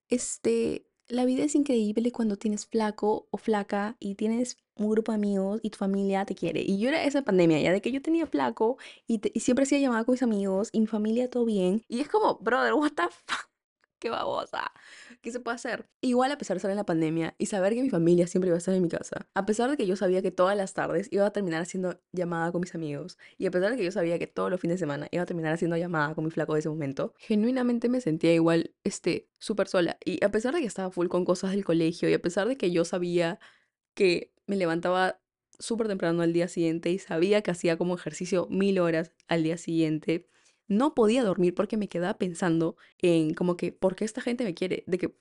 este, 0.09 0.87
la 1.09 1.25
vida 1.25 1.45
es 1.45 1.55
increíble 1.55 2.13
cuando 2.13 2.37
tienes 2.37 2.67
flaco 2.67 3.29
o 3.31 3.39
flaca 3.39 3.97
y 4.01 4.15
tienes 4.17 4.59
un 4.77 4.91
grupo 4.91 5.13
de 5.13 5.17
amigos 5.17 5.61
y 5.63 5.71
tu 5.71 5.79
familia 5.79 6.25
te 6.27 6.35
quiere. 6.35 6.63
Y 6.63 6.79
yo 6.79 6.89
era 6.89 7.05
esa 7.05 7.23
pandemia 7.23 7.61
ya 7.61 7.73
de 7.73 7.81
que 7.81 7.93
yo 7.93 8.03
tenía 8.03 8.27
flaco 8.27 8.79
y, 9.07 9.19
te- 9.19 9.33
y 9.35 9.41
siempre 9.41 9.65
hacía 9.65 9.79
llamada 9.79 10.05
con 10.05 10.13
mis 10.15 10.23
amigos 10.23 10.69
y 10.73 10.81
mi 10.81 10.87
familia 10.87 11.31
todo 11.31 11.45
bien. 11.45 11.85
Y 11.89 12.01
es 12.01 12.09
como, 12.09 12.37
brother, 12.39 12.75
what 12.75 12.93
the 12.93 13.05
fuck, 13.11 13.49
qué 13.99 14.11
babosa. 14.11 14.73
¿Qué 15.23 15.31
se 15.33 15.41
puede 15.41 15.57
hacer? 15.57 15.89
Igual 16.01 16.33
a 16.33 16.39
pesar 16.39 16.57
de 16.57 16.59
estar 16.59 16.71
en 16.71 16.77
la 16.77 16.87
pandemia 16.87 17.35
y 17.39 17.47
saber 17.47 17.75
que 17.75 17.83
mi 17.83 17.91
familia 17.91 18.27
siempre 18.27 18.49
iba 18.49 18.57
a 18.57 18.59
estar 18.59 18.75
en 18.75 18.83
mi 18.83 18.89
casa, 18.89 19.29
a 19.35 19.47
pesar 19.47 19.71
de 19.71 19.77
que 19.77 19.87
yo 19.87 19.97
sabía 19.97 20.23
que 20.23 20.31
todas 20.31 20.57
las 20.57 20.75
tardes 20.75 21.09
iba 21.11 21.27
a 21.27 21.33
terminar 21.33 21.63
haciendo 21.63 22.01
llamada 22.13 22.53
con 22.53 22.61
mis 22.61 22.75
amigos, 22.75 23.19
y 23.39 23.47
a 23.47 23.51
pesar 23.51 23.71
de 23.71 23.77
que 23.77 23.85
yo 23.85 23.93
sabía 23.93 24.19
que 24.19 24.27
todos 24.27 24.51
los 24.51 24.61
fines 24.61 24.75
de 24.75 24.79
semana 24.81 25.09
iba 25.11 25.23
a 25.23 25.27
terminar 25.27 25.53
haciendo 25.53 25.77
llamada 25.77 26.15
con 26.15 26.25
mi 26.25 26.31
flaco 26.31 26.55
de 26.55 26.61
ese 26.61 26.69
momento, 26.69 27.15
genuinamente 27.19 27.89
me 27.89 28.01
sentía 28.01 28.33
igual, 28.33 28.75
este, 28.85 29.29
súper 29.39 29.69
sola. 29.69 29.99
Y 30.05 30.25
a 30.25 30.31
pesar 30.31 30.55
de 30.55 30.61
que 30.61 30.67
estaba 30.67 30.91
full 30.91 31.09
con 31.09 31.25
cosas 31.25 31.53
del 31.53 31.65
colegio, 31.65 32.09
y 32.09 32.15
a 32.15 32.23
pesar 32.23 32.49
de 32.49 32.57
que 32.57 32.71
yo 32.71 32.85
sabía 32.85 33.39
que 33.95 34.33
me 34.47 34.57
levantaba 34.57 35.21
súper 35.59 35.89
temprano 35.89 36.23
al 36.23 36.33
día 36.33 36.49
siguiente 36.49 36.91
y 36.91 36.99
sabía 36.99 37.43
que 37.43 37.51
hacía 37.51 37.77
como 37.79 37.95
ejercicio 37.95 38.47
mil 38.51 38.79
horas 38.79 39.13
al 39.29 39.43
día 39.43 39.57
siguiente, 39.57 40.29
no 40.69 40.95
podía 40.95 41.23
dormir 41.25 41.55
porque 41.55 41.77
me 41.77 41.89
quedaba 41.89 42.19
pensando 42.19 42.77
en 42.99 43.35
como 43.35 43.57
que, 43.57 43.73
¿por 43.73 43.97
qué 43.97 44.05
esta 44.05 44.21
gente 44.21 44.45
me 44.45 44.55
quiere? 44.55 44.85
De 44.87 44.99
que, 44.99 45.15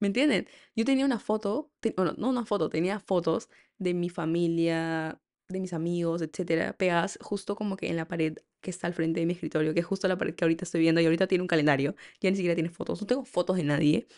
¿me 0.00 0.08
entienden? 0.08 0.48
Yo 0.76 0.84
tenía 0.84 1.04
una 1.04 1.18
foto, 1.18 1.70
bueno, 1.96 2.14
no 2.18 2.28
una 2.30 2.44
foto, 2.46 2.68
tenía 2.70 3.00
fotos 3.00 3.48
de 3.78 3.94
mi 3.94 4.10
familia, 4.10 5.20
de 5.48 5.60
mis 5.60 5.72
amigos, 5.72 6.22
etcétera, 6.22 6.76
pegadas 6.76 7.18
justo 7.22 7.56
como 7.56 7.76
que 7.76 7.88
en 7.88 7.96
la 7.96 8.06
pared 8.08 8.38
que 8.60 8.70
está 8.70 8.86
al 8.86 8.94
frente 8.94 9.20
de 9.20 9.26
mi 9.26 9.32
escritorio, 9.34 9.72
que 9.74 9.80
es 9.80 9.86
justo 9.86 10.08
la 10.08 10.18
pared 10.18 10.34
que 10.34 10.44
ahorita 10.44 10.64
estoy 10.64 10.80
viendo 10.80 11.00
y 11.00 11.04
ahorita 11.04 11.26
tiene 11.26 11.42
un 11.42 11.48
calendario, 11.48 11.94
ya 12.20 12.30
ni 12.30 12.36
siquiera 12.36 12.54
tiene 12.54 12.70
fotos, 12.70 13.00
no 13.00 13.06
tengo 13.06 13.24
fotos 13.24 13.56
de 13.56 13.64
nadie. 13.64 14.08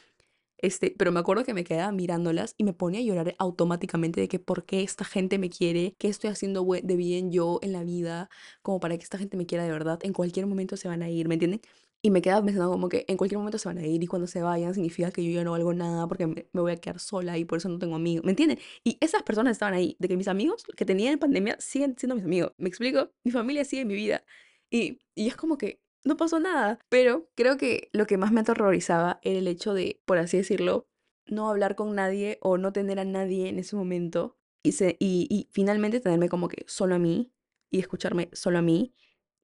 Este, 0.62 0.95
pero 0.99 1.11
me 1.11 1.21
acuerdo 1.21 1.45
que 1.45 1.55
me 1.55 1.64
quedaba 1.64 1.90
mirándolas 1.93 2.55
y 2.59 2.64
me 2.64 2.75
ponía 2.75 3.00
a 3.00 3.02
llorar 3.02 3.35
automáticamente 3.38 4.21
de 4.21 4.29
que 4.29 4.38
por 4.38 4.64
qué 4.67 4.83
esta 4.83 5.05
gente 5.05 5.38
me 5.38 5.49
quiere, 5.49 5.95
qué 5.99 6.09
estoy 6.09 6.31
haciendo 6.31 6.67
de 6.83 6.97
bien 6.97 7.33
yo 7.33 7.59
en 7.62 7.73
la 7.73 7.83
vida, 7.83 8.29
como 8.62 8.79
para 8.81 8.97
que 8.99 9.05
esta 9.05 9.19
gente 9.19 9.37
me 9.37 9.47
quiera 9.47 9.64
de 9.64 9.71
verdad. 9.71 9.99
En 10.02 10.12
cualquier 10.12 10.47
momento 10.47 10.76
se 10.76 10.88
van 10.88 11.02
a 11.02 11.09
ir, 11.09 11.29
¿me 11.29 11.35
entienden? 11.35 11.62
Y 12.02 12.11
me 12.11 12.23
quedaba 12.23 12.45
pensando 12.45 12.71
como 12.71 12.88
que 12.88 13.05
en 13.09 13.17
cualquier 13.17 13.38
momento 13.38 13.59
se 13.59 13.69
van 13.69 13.79
a 13.79 13.87
ir 13.87 14.02
y 14.02 14.07
cuando 14.07 14.26
se 14.26 14.43
vayan 14.43 14.73
significa 14.75 15.11
que 15.11 15.23
yo 15.25 15.31
ya 15.31 15.45
no 15.45 15.52
valgo 15.52 15.73
nada 15.75 16.07
porque 16.09 16.26
me, 16.26 16.47
voy 16.55 16.73
a 16.73 16.76
quedar 16.76 16.99
sola 16.99 17.37
y 17.37 17.45
por 17.45 17.59
eso 17.59 17.69
no 17.69 17.79
tengo 17.79 17.95
amigos, 17.97 18.25
¿me 18.25 18.31
entienden? 18.33 18.59
Y 18.85 18.97
esas 19.00 19.23
personas 19.23 19.52
estaban 19.52 19.75
ahí, 19.75 19.97
de 19.99 20.09
que 20.09 20.17
mis 20.17 20.29
amigos 20.29 20.64
que 20.76 20.85
tenía 20.87 21.11
en 21.12 21.19
pandemia 21.19 21.57
siguen 21.61 21.97
siendo 21.99 22.17
mis 22.17 22.25
amigos, 22.25 22.52
¿me 22.59 22.69
explico? 22.69 23.11
Mi 23.25 23.31
familia 23.31 23.64
sigue 23.64 23.83
en 23.83 23.88
mi 23.88 23.95
vida. 23.95 24.25
Y, 24.71 25.00
y 25.14 25.29
es 25.29 25.37
como 25.37 25.59
que 25.59 25.81
no 26.04 26.16
pasó 26.16 26.40
nada. 26.40 26.78
Pero 26.88 27.28
creo 27.35 27.57
que 27.57 27.90
lo 27.92 28.07
que 28.07 28.16
más 28.19 28.33
me 28.33 28.40
aterrorizaba 28.40 29.21
era 29.23 29.38
el 29.38 29.49
hecho 29.49 29.75
de, 29.75 30.00
por 30.04 30.19
así 30.19 30.37
decirlo, 30.37 30.88
no 31.26 31.49
hablar 31.49 31.76
con 31.76 31.95
nadie 31.95 32.38
o 32.40 32.59
no 32.59 32.73
tener 32.73 32.99
a 32.99 33.04
nadie 33.04 33.49
en 33.49 33.59
ese 33.59 33.76
momento 33.76 34.37
y, 34.62 34.73
se, 34.73 34.97
y, 34.99 35.26
y 35.30 35.49
finalmente 35.52 36.00
tenerme 36.00 36.28
como 36.28 36.49
que 36.49 36.64
solo 36.66 36.97
a 36.97 36.99
mí 36.99 37.33
y 37.71 37.78
escucharme 37.78 38.28
solo 38.33 38.59
a 38.59 38.62
mí 38.62 38.95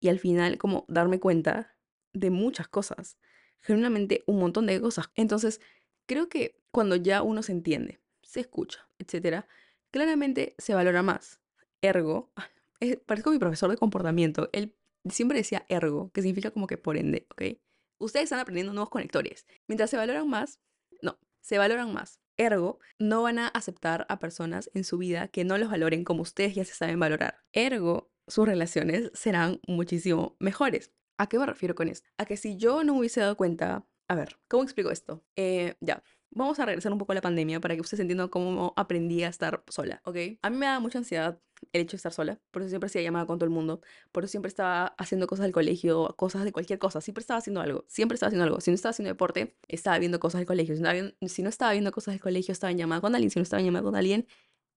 y 0.01 0.09
al 0.09 0.19
final 0.19 0.59
como 0.59 0.85
darme 0.89 1.21
cuenta 1.21 1.77
de 2.13 2.31
muchas 2.31 2.69
cosas, 2.69 3.19
genuinamente 3.61 4.25
un 4.27 4.39
montón 4.39 4.67
de 4.67 4.81
cosas. 4.81 5.11
Entonces, 5.15 5.61
creo 6.07 6.29
que 6.29 6.61
cuando 6.71 6.97
ya 6.97 7.23
uno 7.23 7.43
se 7.43 7.53
entiende, 7.53 8.01
se 8.23 8.41
escucha, 8.41 8.89
etcétera, 8.99 9.47
claramente 9.91 10.55
se 10.59 10.75
valora 10.75 11.03
más. 11.03 11.41
Ergo, 11.83 12.33
es, 12.81 12.97
parezco 12.99 13.31
mi 13.31 13.39
profesor 13.39 13.71
de 13.71 13.77
comportamiento, 13.77 14.49
él 14.53 14.75
siempre 15.11 15.39
decía 15.39 15.67
ergo, 15.69 16.11
que 16.13 16.23
significa 16.23 16.51
como 16.51 16.67
que 16.67 16.79
por 16.79 16.97
ende, 16.97 17.27
¿ok? 17.31 17.59
Ustedes 17.99 18.25
están 18.25 18.41
aprendiendo 18.41 18.73
nuevos 18.73 18.91
conectores. 18.91 19.47
Mientras 19.69 19.91
se 19.91 19.97
valoran 19.97 20.29
más, 20.29 20.61
no, 21.03 21.19
se 21.41 21.59
valoran 21.59 21.93
más. 21.93 22.21
Ergo, 22.37 22.79
no 22.99 23.23
van 23.23 23.39
a 23.39 23.49
aceptar 23.49 24.07
a 24.11 24.19
personas 24.19 24.71
en 24.75 24.85
su 24.85 24.99
vida 24.99 25.29
que 25.29 25.45
no 25.45 25.57
los 25.57 25.71
valoren 25.71 26.05
como 26.05 26.23
ustedes 26.23 26.55
ya 26.55 26.65
se 26.65 26.75
saben 26.75 27.01
valorar. 27.01 27.45
Ergo, 27.53 28.11
sus 28.27 28.47
relaciones 28.47 29.11
serán 29.15 29.61
muchísimo 29.67 30.37
mejores. 30.39 30.93
¿A 31.19 31.29
qué 31.29 31.39
me 31.39 31.47
refiero 31.47 31.75
con 31.75 31.89
esto? 31.89 32.11
A 32.19 32.27
que 32.27 32.37
si 32.37 32.57
yo 32.59 32.85
no 32.85 32.93
me 32.93 33.01
hubiese 33.01 33.21
dado 33.21 33.37
cuenta, 33.37 33.87
a 34.09 34.15
ver, 34.15 34.39
¿cómo 34.49 34.65
explico 34.65 34.91
esto? 34.91 35.25
Eh, 35.37 35.77
ya, 35.81 36.03
vamos 36.31 36.59
a 36.61 36.67
regresar 36.67 36.93
un 36.93 36.99
poco 36.99 37.13
a 37.13 37.15
la 37.15 37.21
pandemia 37.21 37.61
para 37.61 37.75
que 37.75 37.81
ustedes 37.81 38.01
entiendan 38.01 38.29
cómo 38.29 38.73
aprendí 38.77 39.23
a 39.23 39.29
estar 39.29 39.63
sola, 39.69 40.01
¿ok? 40.05 40.17
A 40.43 40.51
mí 40.51 40.57
me 40.57 40.67
da 40.67 40.81
mucha 40.81 40.99
ansiedad 40.99 41.41
el 41.73 41.83
hecho 41.83 41.93
de 41.93 41.97
estar 41.97 42.13
sola, 42.13 42.39
por 42.51 42.63
eso 42.63 42.69
siempre 42.69 42.87
hacía 42.87 43.03
llamada 43.03 43.27
con 43.27 43.39
todo 43.39 43.47
el 43.47 43.51
mundo, 43.51 43.81
por 44.13 44.25
eso 44.25 44.33
siempre 44.33 44.49
estaba 44.49 44.89
haciendo 44.99 45.27
cosas 45.27 45.45
del 45.45 45.53
colegio, 45.53 46.15
cosas 46.17 46.45
de 46.45 46.53
cualquier 46.53 46.79
cosa, 46.79 47.01
siempre 47.01 47.23
estaba 47.23 47.39
haciendo 47.39 47.61
algo, 47.61 47.85
siempre 47.89 48.17
estaba 48.17 48.29
haciendo 48.29 48.45
algo. 48.45 48.61
Si 48.61 48.71
no 48.71 48.75
estaba 48.75 48.91
haciendo 48.91 49.09
deporte, 49.09 49.57
estaba 49.69 49.99
viendo 49.99 50.21
cosas 50.21 50.41
del 50.41 50.47
colegio, 50.47 50.77
si 50.77 50.83
no, 50.83 50.91
si 51.29 51.43
no 51.43 51.49
estaba 51.49 51.73
viendo 51.73 51.93
cosas 51.93 52.15
del 52.15 52.21
colegio, 52.21 52.53
estaba 52.53 52.71
en 52.71 52.79
llamada 52.79 53.01
con 53.01 53.15
alguien, 53.15 53.31
si 53.31 53.39
no 53.39 53.43
estaba 53.43 53.61
en 53.61 53.67
llamada 53.67 53.85
con 53.85 53.97
alguien, 53.97 54.27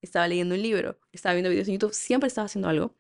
estaba 0.01 0.27
leyendo 0.27 0.55
un 0.55 0.61
libro, 0.61 0.97
estaba 1.11 1.33
viendo 1.33 1.49
videos 1.49 1.67
en 1.67 1.73
YouTube, 1.75 1.93
siempre 1.93 2.27
estaba 2.27 2.45
haciendo 2.45 2.69
algo. 2.69 2.95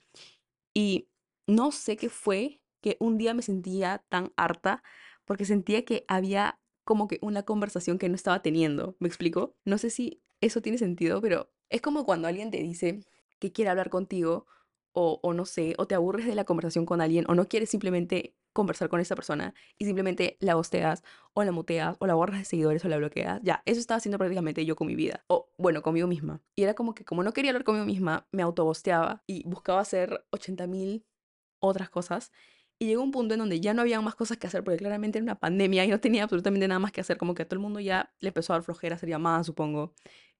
Y 0.73 1.07
no 1.47 1.71
sé 1.71 1.97
qué 1.97 2.09
fue 2.09 2.61
que 2.81 2.97
un 2.99 3.17
día 3.17 3.33
me 3.33 3.41
sentía 3.41 4.03
tan 4.09 4.31
harta 4.35 4.83
porque 5.25 5.45
sentía 5.45 5.85
que 5.85 6.05
había 6.07 6.59
como 6.89 7.07
que 7.07 7.19
una 7.21 7.43
conversación 7.43 7.99
que 7.99 8.09
no 8.09 8.15
estaba 8.15 8.41
teniendo. 8.41 8.95
¿Me 8.97 9.07
explico? 9.07 9.55
No 9.63 9.77
sé 9.77 9.91
si 9.91 10.23
eso 10.41 10.59
tiene 10.63 10.79
sentido, 10.79 11.21
pero 11.21 11.51
es 11.69 11.81
como 11.81 12.03
cuando 12.03 12.27
alguien 12.27 12.49
te 12.49 12.57
dice 12.57 13.01
que 13.37 13.51
quiere 13.51 13.69
hablar 13.69 13.91
contigo 13.91 14.47
o, 14.91 15.21
no 15.35 15.45
sé, 15.45 15.75
o 15.77 15.85
te 15.85 15.93
aburres 15.93 16.25
de 16.25 16.33
la 16.33 16.45
conversación 16.45 16.87
con 16.87 16.99
alguien 16.99 17.25
o 17.29 17.35
no 17.35 17.47
quieres 17.47 17.69
simplemente 17.69 18.35
conversar 18.53 18.89
con 18.89 18.99
esa 18.99 19.13
persona 19.13 19.53
y 19.77 19.85
simplemente 19.85 20.35
la 20.39 20.57
hosteas 20.57 21.03
o 21.33 21.43
la 21.43 21.51
muteas 21.51 21.95
o 21.99 22.07
la 22.07 22.15
borras 22.15 22.39
de 22.39 22.45
seguidores 22.45 22.83
o 22.83 22.87
la 22.87 22.97
bloqueas. 22.97 23.39
Ya, 23.43 23.61
eso 23.67 23.79
estaba 23.79 23.99
haciendo 23.99 24.17
prácticamente 24.17 24.65
yo 24.65 24.75
con 24.75 24.87
mi 24.87 24.95
vida. 24.95 25.23
O 25.27 25.51
bueno, 25.59 25.83
conmigo 25.83 26.07
misma. 26.07 26.41
Y 26.55 26.63
era 26.63 26.73
como 26.73 26.95
que 26.95 27.05
como 27.05 27.21
no 27.21 27.33
quería 27.33 27.51
hablar 27.51 27.65
conmigo 27.65 27.85
misma, 27.85 28.27
me 28.31 28.41
autobosteaba 28.41 29.21
y 29.27 29.47
buscaba 29.47 29.79
hacer 29.79 30.25
80.000 30.31 31.05
otras 31.59 31.91
cosas. 31.91 32.31
Y 32.79 32.87
llegó 32.87 33.03
un 33.03 33.11
punto 33.11 33.33
en 33.33 33.39
donde 33.39 33.59
ya 33.59 33.73
no 33.73 33.81
había 33.81 33.99
más 34.01 34.15
cosas 34.15 34.37
que 34.37 34.47
hacer 34.47 34.63
porque 34.63 34.77
claramente 34.77 35.19
era 35.19 35.23
una 35.23 35.39
pandemia 35.39 35.83
y 35.85 35.89
no 35.89 35.99
tenía 35.99 36.23
absolutamente 36.23 36.67
nada 36.67 36.79
más 36.79 36.91
que 36.93 37.01
hacer. 37.01 37.17
Como 37.17 37.35
que 37.35 37.43
a 37.43 37.45
todo 37.45 37.55
el 37.55 37.61
mundo 37.61 37.79
ya 37.81 38.13
le 38.21 38.29
empezó 38.29 38.53
a 38.53 38.57
dar 38.57 38.63
flojera 38.63 38.95
hacer 38.95 39.09
llamadas, 39.09 39.45
supongo. 39.47 39.93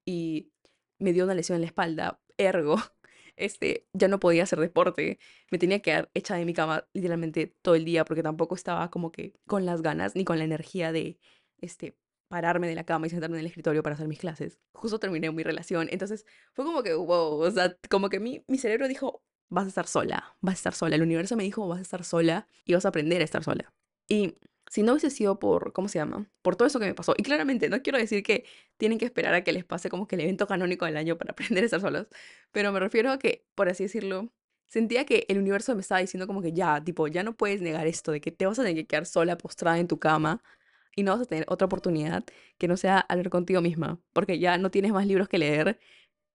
Y 0.05 0.51
me 0.99 1.13
dio 1.13 1.25
una 1.25 1.33
lesión 1.35 1.57
en 1.57 1.61
la 1.61 1.67
espalda. 1.67 2.21
Ergo, 2.37 2.77
este, 3.35 3.87
ya 3.93 4.07
no 4.07 4.19
podía 4.19 4.43
hacer 4.43 4.59
deporte, 4.59 5.19
me 5.51 5.57
tenía 5.57 5.79
que 5.79 5.91
quedar 5.91 6.11
hecha 6.13 6.35
de 6.35 6.45
mi 6.45 6.53
cama 6.53 6.87
literalmente 6.93 7.55
todo 7.61 7.75
el 7.75 7.85
día 7.85 8.05
porque 8.05 8.23
tampoco 8.23 8.55
estaba 8.55 8.89
como 8.91 9.11
que 9.11 9.33
con 9.47 9.65
las 9.65 9.81
ganas 9.81 10.15
ni 10.15 10.25
con 10.25 10.37
la 10.39 10.45
energía 10.45 10.91
de, 10.91 11.19
este, 11.61 11.97
pararme 12.29 12.67
de 12.67 12.75
la 12.75 12.85
cama 12.85 13.07
y 13.07 13.09
sentarme 13.09 13.37
en 13.37 13.41
el 13.41 13.47
escritorio 13.47 13.83
para 13.83 13.95
hacer 13.95 14.07
mis 14.07 14.19
clases. 14.19 14.59
Justo 14.73 14.99
terminé 14.99 15.31
mi 15.31 15.43
relación, 15.43 15.87
entonces 15.91 16.25
fue 16.53 16.65
como 16.65 16.83
que, 16.83 16.93
wow, 16.93 17.41
o 17.41 17.51
sea, 17.51 17.75
como 17.89 18.09
que 18.09 18.19
mi, 18.19 18.43
mi 18.47 18.57
cerebro 18.57 18.87
dijo, 18.87 19.23
vas 19.49 19.65
a 19.65 19.67
estar 19.69 19.87
sola, 19.87 20.35
vas 20.41 20.53
a 20.53 20.57
estar 20.57 20.73
sola, 20.73 20.95
el 20.95 21.01
universo 21.01 21.35
me 21.35 21.43
dijo, 21.43 21.67
vas 21.67 21.79
a 21.79 21.81
estar 21.81 22.03
sola 22.03 22.47
y 22.65 22.73
vas 22.73 22.85
a 22.85 22.89
aprender 22.89 23.21
a 23.21 23.25
estar 23.25 23.43
sola. 23.43 23.73
Y 24.07 24.35
si 24.69 24.83
no 24.83 24.93
hubiese 24.93 25.09
sido 25.09 25.39
por, 25.39 25.73
¿cómo 25.73 25.87
se 25.87 25.99
llama? 25.99 26.29
Por 26.41 26.55
todo 26.55 26.67
eso 26.67 26.79
que 26.79 26.85
me 26.85 26.93
pasó. 26.93 27.15
Y 27.17 27.23
claramente, 27.23 27.69
no 27.69 27.81
quiero 27.81 27.97
decir 27.97 28.23
que 28.23 28.45
tienen 28.77 28.99
que 28.99 29.05
esperar 29.05 29.33
a 29.33 29.43
que 29.43 29.51
les 29.51 29.65
pase 29.65 29.89
como 29.89 30.07
que 30.07 30.15
el 30.15 30.21
evento 30.21 30.47
canónico 30.47 30.85
del 30.85 30.97
año 30.97 31.17
para 31.17 31.31
aprender 31.33 31.63
a 31.63 31.65
estar 31.65 31.81
solos, 31.81 32.07
pero 32.51 32.71
me 32.71 32.79
refiero 32.79 33.11
a 33.11 33.19
que, 33.19 33.45
por 33.55 33.69
así 33.69 33.83
decirlo, 33.83 34.31
sentía 34.67 35.05
que 35.05 35.25
el 35.29 35.39
universo 35.39 35.75
me 35.75 35.81
estaba 35.81 36.01
diciendo 36.01 36.27
como 36.27 36.41
que 36.41 36.53
ya, 36.53 36.83
tipo, 36.83 37.07
ya 37.07 37.23
no 37.23 37.35
puedes 37.35 37.61
negar 37.61 37.87
esto, 37.87 38.11
de 38.11 38.21
que 38.21 38.31
te 38.31 38.45
vas 38.45 38.59
a 38.59 38.63
tener 38.63 38.77
que 38.77 38.87
quedar 38.87 39.05
sola, 39.05 39.37
postrada 39.37 39.79
en 39.79 39.87
tu 39.87 39.99
cama 39.99 40.43
y 40.95 41.03
no 41.03 41.13
vas 41.13 41.21
a 41.21 41.25
tener 41.25 41.45
otra 41.47 41.65
oportunidad 41.65 42.23
que 42.57 42.67
no 42.67 42.77
sea 42.77 42.99
hablar 42.99 43.29
contigo 43.29 43.61
misma, 43.61 43.99
porque 44.13 44.39
ya 44.39 44.57
no 44.57 44.71
tienes 44.71 44.91
más 44.91 45.07
libros 45.07 45.27
que 45.29 45.39
leer, 45.39 45.79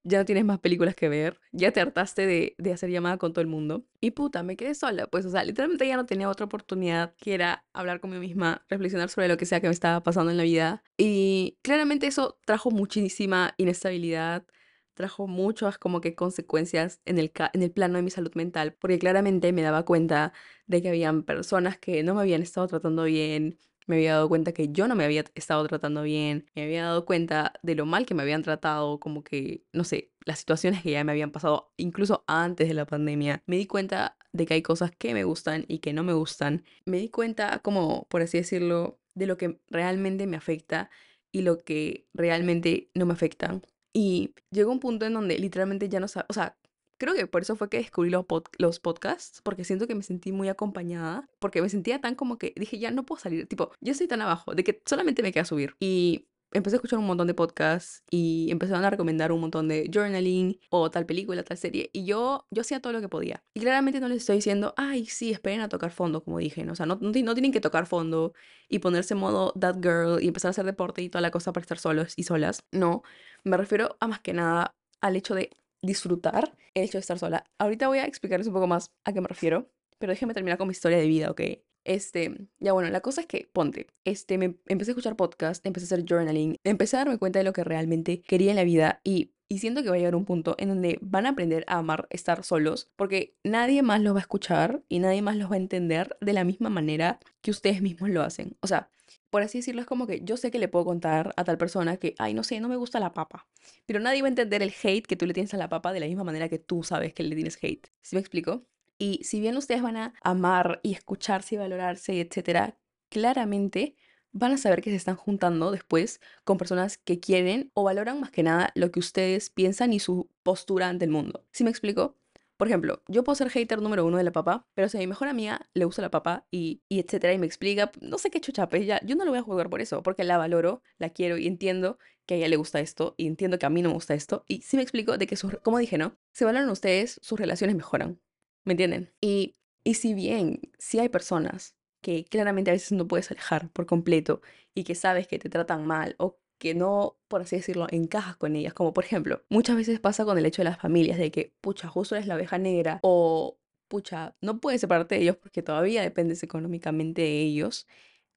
ya 0.05 0.19
no 0.19 0.25
tienes 0.25 0.45
más 0.45 0.61
películas 0.61 0.95
que 0.95 1.09
ver, 1.09 1.41
ya 1.53 1.73
te 1.73 1.81
hartaste 1.81 2.27
de, 2.27 2.55
de, 2.59 2.73
hacer 2.73 2.91
llamada 2.91 3.17
con 3.17 3.33
todo 3.33 3.41
el 3.41 3.49
mundo. 3.49 3.85
Y 4.01 4.13
puta, 4.13 4.43
me 4.43 4.57
quedé 4.57 4.75
sola, 4.75 5.07
pues, 5.07 5.27
o 5.27 5.31
sea, 5.31 5.45
literalmente 5.45 5.87
ya 5.87 5.97
no 5.97 6.07
tenía 6.07 6.29
otra 6.29 6.47
oportunidad 6.47 7.15
que 7.17 7.35
era 7.35 7.65
hablar 7.73 8.01
conmigo 8.01 8.21
misma, 8.21 8.65
reflexionar 8.69 9.09
sobre 9.09 9.29
lo 9.29 9.37
que 9.37 9.47
sea 9.47 9.61
que 9.61 9.67
me 9.67 9.73
estaba 9.73 10.03
pasando 10.03 10.31
en 10.31 10.37
la 10.37 10.45
vida. 10.45 10.83
Y 10.99 11.59
claramente 11.63 12.07
eso 12.07 12.39
trajo 12.45 12.71
muchísima 12.71 13.55
inestabilidad, 13.57 14.47
trajo 14.95 15.27
muchas 15.27 15.79
como 15.79 16.01
que 16.01 16.15
consecuencias 16.15 17.01
en 17.05 17.19
el, 17.19 17.33
en 17.53 17.63
el 17.63 17.71
plano 17.73 17.97
de 17.97 18.03
mi 18.03 18.11
salud 18.11 18.33
mental, 18.35 18.75
porque 18.75 18.99
claramente 18.99 19.53
me 19.53 19.63
daba 19.63 19.85
cuenta 19.85 20.33
de 20.67 20.83
que 20.83 20.89
habían 20.89 21.25
personas 21.25 21.79
que 21.79 22.03
no 22.03 22.15
me 22.15 22.21
habían 22.23 22.43
estado 22.43 22.67
tratando 22.69 23.05
bien, 23.05 23.59
me 23.87 23.97
había 23.97 24.15
dado 24.15 24.29
cuenta 24.29 24.53
que 24.53 24.69
yo 24.71 24.89
no 24.89 24.95
me 24.95 25.05
había 25.05 25.25
estado 25.35 25.67
tratando 25.67 26.03
bien, 26.03 26.51
me 26.55 26.65
había 26.65 26.85
dado 26.85 27.05
cuenta 27.05 27.53
de 27.63 27.75
lo 27.75 27.87
mal 27.87 28.07
que 28.07 28.15
me 28.15 28.23
habían 28.23 28.43
tratado, 28.43 28.99
como 29.01 29.23
que, 29.25 29.65
no 29.73 29.85
sé, 29.85 30.13
las 30.25 30.39
situaciones 30.39 30.83
que 30.83 30.93
ya 30.93 31.05
me 31.05 31.13
habían 31.13 31.31
pasado, 31.33 31.73
incluso 31.77 32.25
antes 32.27 32.69
de 32.69 32.75
la 32.75 32.87
pandemia. 32.87 33.43
Me 33.47 33.57
di 33.57 33.67
cuenta 33.67 34.17
de 34.33 34.47
que 34.47 34.55
hay 34.55 34.63
cosas 34.63 34.91
que 34.97 35.15
me 35.15 35.25
gustan 35.25 35.65
y 35.69 35.79
que 35.79 35.93
no 35.93 36.03
me 36.03 36.13
gustan. 36.13 36.65
Me 36.87 36.99
di 36.99 37.09
cuenta, 37.11 37.61
como, 37.61 38.07
por 38.09 38.23
así 38.23 38.39
decirlo, 38.39 39.01
de 39.15 39.27
lo 39.27 39.37
que 39.37 39.61
realmente 39.69 40.27
me 40.27 40.37
afecta 40.37 40.91
y 41.33 41.43
lo 41.43 41.59
que 41.59 42.09
realmente 42.15 42.91
no 42.95 43.07
me 43.07 43.13
afecta. 43.13 43.61
Y 43.93 44.35
llegó 44.51 44.73
un 44.73 44.81
punto 44.81 45.07
en 45.07 45.15
donde 45.15 45.39
literalmente 45.39 45.89
ya 45.89 46.01
no 46.01 46.09
sabía, 46.09 46.27
o 46.29 46.33
sea, 46.33 46.57
creo 46.99 47.15
que 47.15 47.27
por 47.27 47.43
eso 47.43 47.57
fue 47.57 47.69
que 47.69 47.79
descubrí 47.79 48.11
los, 48.11 48.25
los 48.59 48.81
podcasts, 48.81 49.41
porque 49.43 49.65
siento 49.65 49.87
que 49.87 49.95
me 49.95 50.03
sentí 50.03 50.33
muy 50.33 50.49
acompañada, 50.49 51.29
porque 51.39 51.63
me 51.63 51.69
sentía 51.69 52.01
tan 52.01 52.15
como 52.15 52.39
que 52.39 52.53
dije, 52.57 52.79
ya 52.79 52.91
no 52.91 53.05
puedo 53.05 53.21
salir, 53.21 53.47
tipo, 53.47 53.73
yo 53.81 53.93
estoy 53.93 54.09
tan 54.09 54.23
abajo, 54.23 54.55
de 54.55 54.65
que 54.65 54.83
solamente 54.87 55.23
me 55.23 55.33
queda 55.33 55.45
subir. 55.45 55.77
Y 55.81 56.29
empecé 56.55 56.77
a 56.77 56.79
escuchar 56.79 56.99
un 57.01 57.07
montón 57.07 57.27
de 57.27 57.35
podcasts 57.35 58.03
y 58.11 58.49
empezaron 58.51 58.85
a 58.85 58.91
recomendar 58.91 59.33
un 59.33 59.41
montón 59.41 59.69
de 59.69 59.91
journaling 59.93 60.59
o 60.71 60.91
tal 60.91 61.05
película, 61.05 61.43
tal 61.43 61.59
serie. 61.59 61.91
Y 61.93 62.05
yo, 62.07 62.47
yo 62.51 62.63
hacía 62.63 62.81
todo 62.81 62.93
lo 62.93 63.01
que 63.01 63.09
podía. 63.09 63.43
Y 63.55 63.61
claramente 63.61 64.01
no 64.01 64.09
les 64.09 64.19
estoy 64.19 64.37
diciendo, 64.37 64.73
ay, 64.77 65.07
sí, 65.07 65.33
esperen 65.33 65.61
a 65.61 65.69
tocar 65.69 65.91
fondo, 65.91 66.23
como 66.23 66.39
dije. 66.39 66.65
¿no? 66.65 66.73
O 66.73 66.77
sea, 66.77 66.87
no, 66.87 66.99
no, 67.01 67.11
no 67.11 67.35
tienen 67.35 67.53
que 67.53 67.61
tocar 67.61 67.87
fondo 67.87 68.33
y 68.69 68.79
ponerse 68.79 69.15
en 69.15 69.21
modo 69.21 69.53
that 69.59 69.77
girl 69.83 70.23
y 70.23 70.29
empezar 70.29 70.51
a 70.51 70.51
hacer 70.51 70.65
deporte 70.65 71.03
y 71.03 71.09
toda 71.09 71.23
la 71.23 71.31
cosa 71.31 71.53
para 71.53 71.63
estar 71.63 71.79
solos 71.79 72.15
y 72.17 72.23
solas. 72.23 72.65
No, 72.71 73.03
me 73.43 73.57
refiero 73.57 73.97
a 74.01 74.07
más 74.07 74.21
que 74.21 74.33
nada 74.33 74.75
al 75.01 75.17
hecho 75.17 75.35
de 75.35 75.51
disfrutar 75.85 76.57
el 76.75 76.85
hecho 76.85 76.99
de 76.99 77.01
estar 77.01 77.19
sola. 77.19 77.45
Ahorita 77.59 77.89
voy 77.89 77.99
a 77.99 78.05
explicarles 78.05 78.47
un 78.47 78.55
poco 78.55 78.67
más 78.67 78.93
a 79.05 79.13
qué 79.13 79.21
me 79.21 79.29
refiero, 79.29 79.71
pero 79.99 80.13
déjenme 80.13 80.35
terminar 80.35 80.59
con 80.59 80.69
mi 80.69 80.73
historia 80.73 80.99
de 80.99 81.07
vida, 81.07 81.31
¿ok? 81.31 81.41
Este, 81.85 82.49
ya 82.61 82.73
bueno, 82.73 82.89
la 82.91 83.01
cosa 83.01 83.21
es 83.21 83.27
que, 83.27 83.49
ponte, 83.53 83.87
este, 84.05 84.39
me 84.39 84.57
empecé 84.67 84.91
a 84.91 84.93
escuchar 84.93 85.17
podcast, 85.17 85.65
empecé 85.67 85.85
a 85.85 85.89
hacer 85.89 86.05
journaling, 86.09 86.57
empecé 86.65 86.97
a 86.97 87.01
darme 87.01 87.19
cuenta 87.19 87.39
de 87.39 87.45
lo 87.45 87.53
que 87.53 87.63
realmente 87.63 88.23
quería 88.23 88.51
en 88.51 88.57
la 88.57 88.65
vida 88.65 89.01
y, 89.05 89.33
y 89.49 89.59
siento 89.59 89.83
que 89.83 89.91
va 89.91 89.97
a 89.97 89.99
llegar 89.99 90.15
un 90.15 90.25
punto 90.25 90.55
en 90.59 90.71
donde 90.71 90.99
van 91.03 91.27
a 91.27 91.31
aprender 91.31 91.65
a 91.69 91.79
amar 91.79 92.07
estar 92.09 92.43
solos 92.43 92.91
porque 92.97 93.37
nadie 93.45 93.83
más 93.83 94.01
los 94.01 94.15
va 94.15 94.19
a 94.19 94.23
escuchar 94.23 94.83
y 94.89 94.99
nadie 94.99 95.21
más 95.21 95.37
los 95.37 95.51
va 95.51 95.55
a 95.55 95.59
entender 95.59 96.17
de 96.23 96.33
la 96.33 96.45
misma 96.45 96.71
manera 96.71 97.21
que 97.43 97.51
ustedes 97.51 97.83
mismos 97.83 98.09
lo 98.09 98.23
hacen. 98.23 98.57
O 98.61 98.67
sea, 98.67 98.89
por 99.35 99.43
así 99.43 99.59
decirlo, 99.59 99.81
es 99.81 99.89
como 99.89 100.07
que 100.07 100.21
yo 100.23 100.37
sé 100.37 100.53
que 100.53 100.61
le 100.61 100.69
puedo 100.69 100.85
contar 100.85 101.35
a 101.37 101.43
tal 101.43 101.59
persona 101.59 101.97
que, 101.97 102.15
ay, 102.19 102.35
no 102.35 102.45
sé, 102.45 102.61
no 102.61 102.69
me 102.69 102.77
gusta 102.77 103.01
la 103.01 103.15
papa. 103.15 103.49
Pero 103.85 103.99
nadie 103.99 104.23
va 104.23 104.29
a 104.29 104.31
entender 104.31 104.63
el 104.63 104.73
hate 104.81 105.09
que 105.09 105.17
tú 105.17 105.27
le 105.27 105.35
tienes 105.35 105.53
a 105.55 105.57
la 105.57 105.69
papa 105.69 105.93
de 105.93 105.99
la 105.99 106.07
misma 106.07 106.23
manera 106.23 106.49
que 106.49 106.61
tú 106.61 106.85
sabes 106.85 107.13
que 107.15 107.25
le 107.25 107.35
tienes 107.35 107.59
hate. 107.61 107.89
¿Sí 108.01 108.15
me 108.15 108.21
explico? 108.21 108.65
Y 108.97 109.25
si 109.25 109.41
bien 109.41 109.57
ustedes 109.57 109.83
van 109.83 109.97
a 109.97 110.15
amar 110.23 110.79
y 110.85 110.93
escucharse 110.93 111.57
y 111.57 111.59
valorarse, 111.59 112.21
etcétera, 112.21 112.79
claramente 113.09 113.97
van 114.31 114.53
a 114.53 114.57
saber 114.57 114.83
que 114.83 114.91
se 114.91 114.97
están 114.97 115.17
juntando 115.17 115.73
después 115.73 116.21
con 116.45 116.57
personas 116.57 116.97
que 116.97 117.19
quieren 117.19 117.73
o 117.75 117.83
valoran 117.83 118.21
más 118.21 118.31
que 118.31 118.45
nada 118.45 118.71
lo 118.77 118.93
que 118.93 119.01
ustedes 119.01 119.51
piensan 119.51 119.93
y 119.93 119.99
su 119.99 120.31
postura 120.45 120.89
ante 120.89 121.07
el 121.07 121.11
mundo. 121.11 121.45
¿Sí 121.51 121.65
me 121.65 121.71
explico? 121.71 122.17
Por 122.57 122.69
ejemplo, 122.69 123.03
yo 123.09 123.25
puedo 123.25 123.35
ser 123.35 123.51
hater 123.51 123.83
número 123.83 124.07
uno 124.07 124.17
de 124.17 124.25
la 124.25 124.33
papa, 124.33 124.67
pero 124.75 124.89
si 124.89 124.97
a 124.97 125.01
mi 125.01 125.07
mejor 125.09 125.29
amiga 125.29 125.69
le 125.75 125.85
gusta 125.85 126.03
la 126.03 126.11
papa 126.11 126.47
y, 126.51 126.83
y 126.89 127.01
etcétera, 127.01 127.33
y 127.33 127.39
me 127.39 127.47
explica, 127.47 127.91
no 128.01 128.19
sé 128.19 128.31
qué 128.31 128.41
chuchape, 128.41 128.85
ya, 128.87 129.01
yo 129.05 129.17
no 129.17 129.25
lo 129.25 129.33
voy 129.33 129.41
a 129.41 129.43
jugar 129.43 129.71
por 129.71 129.81
eso, 129.81 130.03
porque 130.03 130.23
la 130.25 130.39
valoro, 130.39 130.83
la 130.99 131.11
quiero 131.11 131.37
y 131.37 131.47
entiendo 131.49 131.99
que 132.27 132.35
a 132.35 132.37
ella 132.39 132.49
le 132.49 132.57
gusta 132.57 132.81
esto 132.81 133.15
y 133.17 133.27
entiendo 133.27 133.59
que 133.59 133.67
a 133.67 133.71
mí 133.71 133.83
no 133.83 133.89
me 133.89 133.95
gusta 133.95 134.15
esto. 134.15 134.45
Y 134.49 134.63
sí 134.63 134.77
me 134.77 134.83
explico 134.83 135.19
de 135.19 135.27
que, 135.27 135.37
sus, 135.37 135.57
como 135.63 135.79
dije, 135.79 135.99
¿no? 135.99 136.17
Se 136.33 136.45
valoran 136.45 136.71
ustedes, 136.71 137.19
sus 137.23 137.39
relaciones 137.39 137.77
mejoran. 137.77 138.21
¿Me 138.65 138.73
entienden? 138.73 139.13
Y, 139.21 139.57
y 139.83 139.95
si 139.95 140.15
bien, 140.15 140.61
si 140.79 140.99
hay 141.01 141.09
personas 141.09 141.77
que 142.01 142.25
claramente 142.25 142.71
a 142.71 142.75
veces 142.75 142.93
no 142.93 143.09
puedes 143.09 143.31
alejar 143.31 143.71
por 143.71 143.87
completo 143.87 144.43
y 144.75 144.85
que 144.85 144.95
sabes 144.95 145.27
que 145.27 145.39
te 145.39 145.49
tratan 145.49 145.87
mal 145.87 146.15
o 146.19 146.39
que 146.65 146.75
no, 146.75 147.19
por 147.29 147.43
así 147.43 147.57
decirlo, 147.57 147.87
encajas 147.91 148.37
con 148.39 148.57
ellas. 148.57 148.73
Como 148.73 148.95
por 148.95 149.05
ejemplo, 149.05 149.43
muchas 149.51 149.77
veces 149.77 150.01
pasa 150.01 150.25
con 150.25 150.39
el 150.39 150.47
hecho 150.47 150.63
de 150.63 150.71
las 150.71 150.81
familias, 150.81 151.19
de 151.19 151.31
que, 151.31 151.53
pucha, 151.61 151.89
justo 151.89 152.17
eres 152.17 152.27
la 152.27 152.37
oveja 152.37 152.57
negra 152.57 153.01
o, 153.03 153.59
pucha, 153.89 154.35
no 154.41 154.61
puedes 154.61 154.81
separarte 154.81 155.17
de 155.17 155.23
ellos 155.23 155.37
porque 155.37 155.63
todavía 155.63 156.01
dependes 156.01 156.43
económicamente 156.43 157.21
de 157.21 157.43
ellos. 157.43 157.87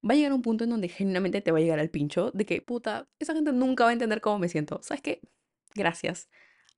Va 0.07 0.13
a 0.13 0.17
llegar 0.17 0.33
un 0.33 0.41
punto 0.41 0.65
en 0.65 0.71
donde 0.71 0.89
genuinamente 0.89 1.39
te 1.39 1.53
va 1.53 1.59
a 1.59 1.61
llegar 1.61 1.79
al 1.79 1.89
pincho 1.89 2.31
de 2.33 2.45
que, 2.45 2.61
puta, 2.61 3.07
esa 3.17 3.33
gente 3.33 3.53
nunca 3.53 3.85
va 3.85 3.91
a 3.91 3.93
entender 3.93 4.19
cómo 4.19 4.39
me 4.39 4.49
siento. 4.49 4.81
¿Sabes 4.83 5.01
qué? 5.01 5.21
Gracias. 5.73 6.29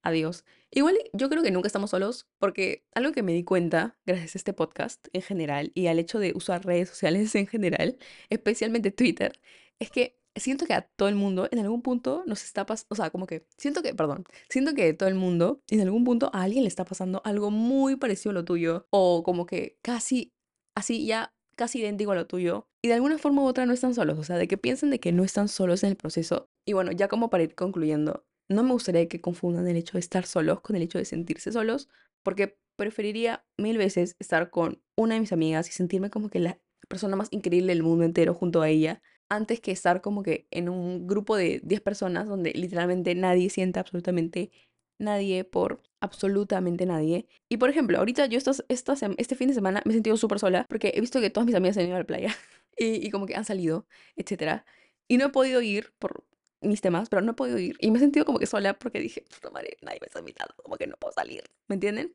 Adiós. 0.03 0.45
Igual 0.69 0.97
yo 1.13 1.29
creo 1.29 1.41
que 1.41 1.49
nunca 1.51 1.67
estamos 1.67 1.89
solos 1.89 2.27
porque 2.37 2.85
algo 2.93 3.11
que 3.11 3.23
me 3.23 3.33
di 3.33 3.43
cuenta 3.43 3.97
gracias 4.05 4.35
a 4.35 4.37
este 4.37 4.53
podcast 4.53 5.07
en 5.13 5.23
general 5.23 5.71
y 5.73 5.87
al 5.87 5.97
hecho 5.97 6.19
de 6.19 6.33
usar 6.35 6.63
redes 6.63 6.89
sociales 6.89 7.33
en 7.33 7.47
general, 7.47 7.97
especialmente 8.29 8.91
Twitter, 8.91 9.39
es 9.79 9.89
que 9.89 10.18
siento 10.39 10.65
que 10.65 10.73
a 10.73 10.81
todo 10.81 11.09
el 11.09 11.15
mundo 11.15 11.47
en 11.51 11.59
algún 11.59 11.81
punto 11.81 12.23
nos 12.25 12.43
está 12.43 12.65
pasando, 12.65 12.87
o 12.89 12.95
sea, 12.95 13.09
como 13.09 13.27
que 13.27 13.45
siento 13.57 13.81
que, 13.81 13.93
perdón, 13.93 14.25
siento 14.49 14.73
que 14.73 14.93
todo 14.93 15.09
el 15.09 15.15
mundo 15.15 15.61
en 15.69 15.81
algún 15.81 16.03
punto 16.03 16.29
a 16.33 16.43
alguien 16.43 16.63
le 16.63 16.67
está 16.67 16.85
pasando 16.85 17.21
algo 17.25 17.51
muy 17.51 17.95
parecido 17.95 18.31
a 18.31 18.33
lo 18.33 18.45
tuyo 18.45 18.87
o 18.91 19.23
como 19.23 19.45
que 19.45 19.77
casi 19.81 20.33
así 20.75 21.05
ya 21.05 21.33
casi 21.55 21.79
idéntico 21.79 22.13
a 22.13 22.15
lo 22.15 22.25
tuyo 22.25 22.69
y 22.81 22.87
de 22.87 22.93
alguna 22.93 23.17
forma 23.17 23.43
u 23.43 23.45
otra 23.45 23.65
no 23.65 23.73
están 23.73 23.93
solos, 23.93 24.17
o 24.17 24.23
sea, 24.23 24.37
de 24.37 24.47
que 24.47 24.57
piensen 24.57 24.89
de 24.89 24.99
que 25.01 25.11
no 25.11 25.25
están 25.25 25.49
solos 25.49 25.83
en 25.83 25.89
el 25.89 25.97
proceso. 25.97 26.49
Y 26.65 26.71
bueno, 26.71 26.93
ya 26.93 27.09
como 27.09 27.29
para 27.29 27.43
ir 27.43 27.53
concluyendo, 27.53 28.25
no 28.49 28.63
me 28.63 28.71
gustaría 28.71 29.07
que 29.09 29.19
confundan 29.19 29.67
el 29.67 29.75
hecho 29.75 29.93
de 29.93 29.99
estar 29.99 30.25
solos 30.25 30.61
con 30.61 30.77
el 30.77 30.83
hecho 30.83 30.97
de 30.97 31.05
sentirse 31.05 31.51
solos, 31.51 31.89
porque 32.23 32.57
preferiría 32.77 33.45
mil 33.57 33.77
veces 33.77 34.15
estar 34.19 34.49
con 34.49 34.81
una 34.95 35.15
de 35.15 35.19
mis 35.19 35.33
amigas 35.33 35.67
y 35.67 35.73
sentirme 35.73 36.09
como 36.09 36.29
que 36.29 36.39
la 36.39 36.59
persona 36.87 37.17
más 37.17 37.27
increíble 37.31 37.73
del 37.73 37.83
mundo 37.83 38.05
entero 38.05 38.33
junto 38.33 38.61
a 38.61 38.69
ella, 38.69 39.01
antes 39.29 39.59
que 39.61 39.71
estar 39.71 40.01
como 40.01 40.23
que 40.23 40.47
en 40.51 40.69
un 40.69 41.07
grupo 41.07 41.35
de 41.35 41.61
10 41.63 41.81
personas 41.81 42.27
donde 42.27 42.51
literalmente 42.51 43.15
nadie 43.15 43.49
sienta 43.49 43.79
absolutamente 43.79 44.51
nadie 44.97 45.43
por 45.45 45.81
absolutamente 46.01 46.85
nadie. 46.85 47.27
Y 47.47 47.57
por 47.57 47.69
ejemplo, 47.69 47.97
ahorita 47.97 48.25
yo 48.25 48.37
estos, 48.37 48.63
este 48.67 49.35
fin 49.35 49.47
de 49.47 49.53
semana 49.53 49.81
me 49.85 49.91
he 49.91 49.95
sentido 49.95 50.17
súper 50.17 50.39
sola 50.39 50.65
porque 50.69 50.91
he 50.95 51.01
visto 51.01 51.21
que 51.21 51.29
todas 51.29 51.45
mis 51.45 51.55
amigas 51.55 51.75
se 51.75 51.81
han 51.81 51.87
ido 51.87 51.95
a 51.95 51.99
la 51.99 52.05
playa 52.05 52.35
y, 52.77 53.05
y 53.05 53.09
como 53.11 53.25
que 53.25 53.35
han 53.35 53.45
salido, 53.45 53.87
etc. 54.15 54.63
Y 55.07 55.17
no 55.17 55.27
he 55.27 55.29
podido 55.29 55.61
ir 55.61 55.93
por 55.99 56.25
mis 56.61 56.81
temas, 56.81 57.09
pero 57.09 57.21
no 57.21 57.31
he 57.31 57.35
podido 57.35 57.57
ir. 57.57 57.77
Y 57.79 57.91
me 57.91 57.97
he 57.97 58.01
sentido 58.01 58.25
como 58.25 58.39
que 58.39 58.45
sola 58.45 58.77
porque 58.77 58.99
dije, 58.99 59.23
puta 59.33 59.49
madre, 59.49 59.77
nadie 59.81 59.99
me 60.01 60.07
está 60.07 60.19
invitando, 60.19 60.53
como 60.63 60.77
que 60.77 60.87
no 60.87 60.97
puedo 60.97 61.13
salir, 61.13 61.43
¿me 61.67 61.75
entienden? 61.75 62.13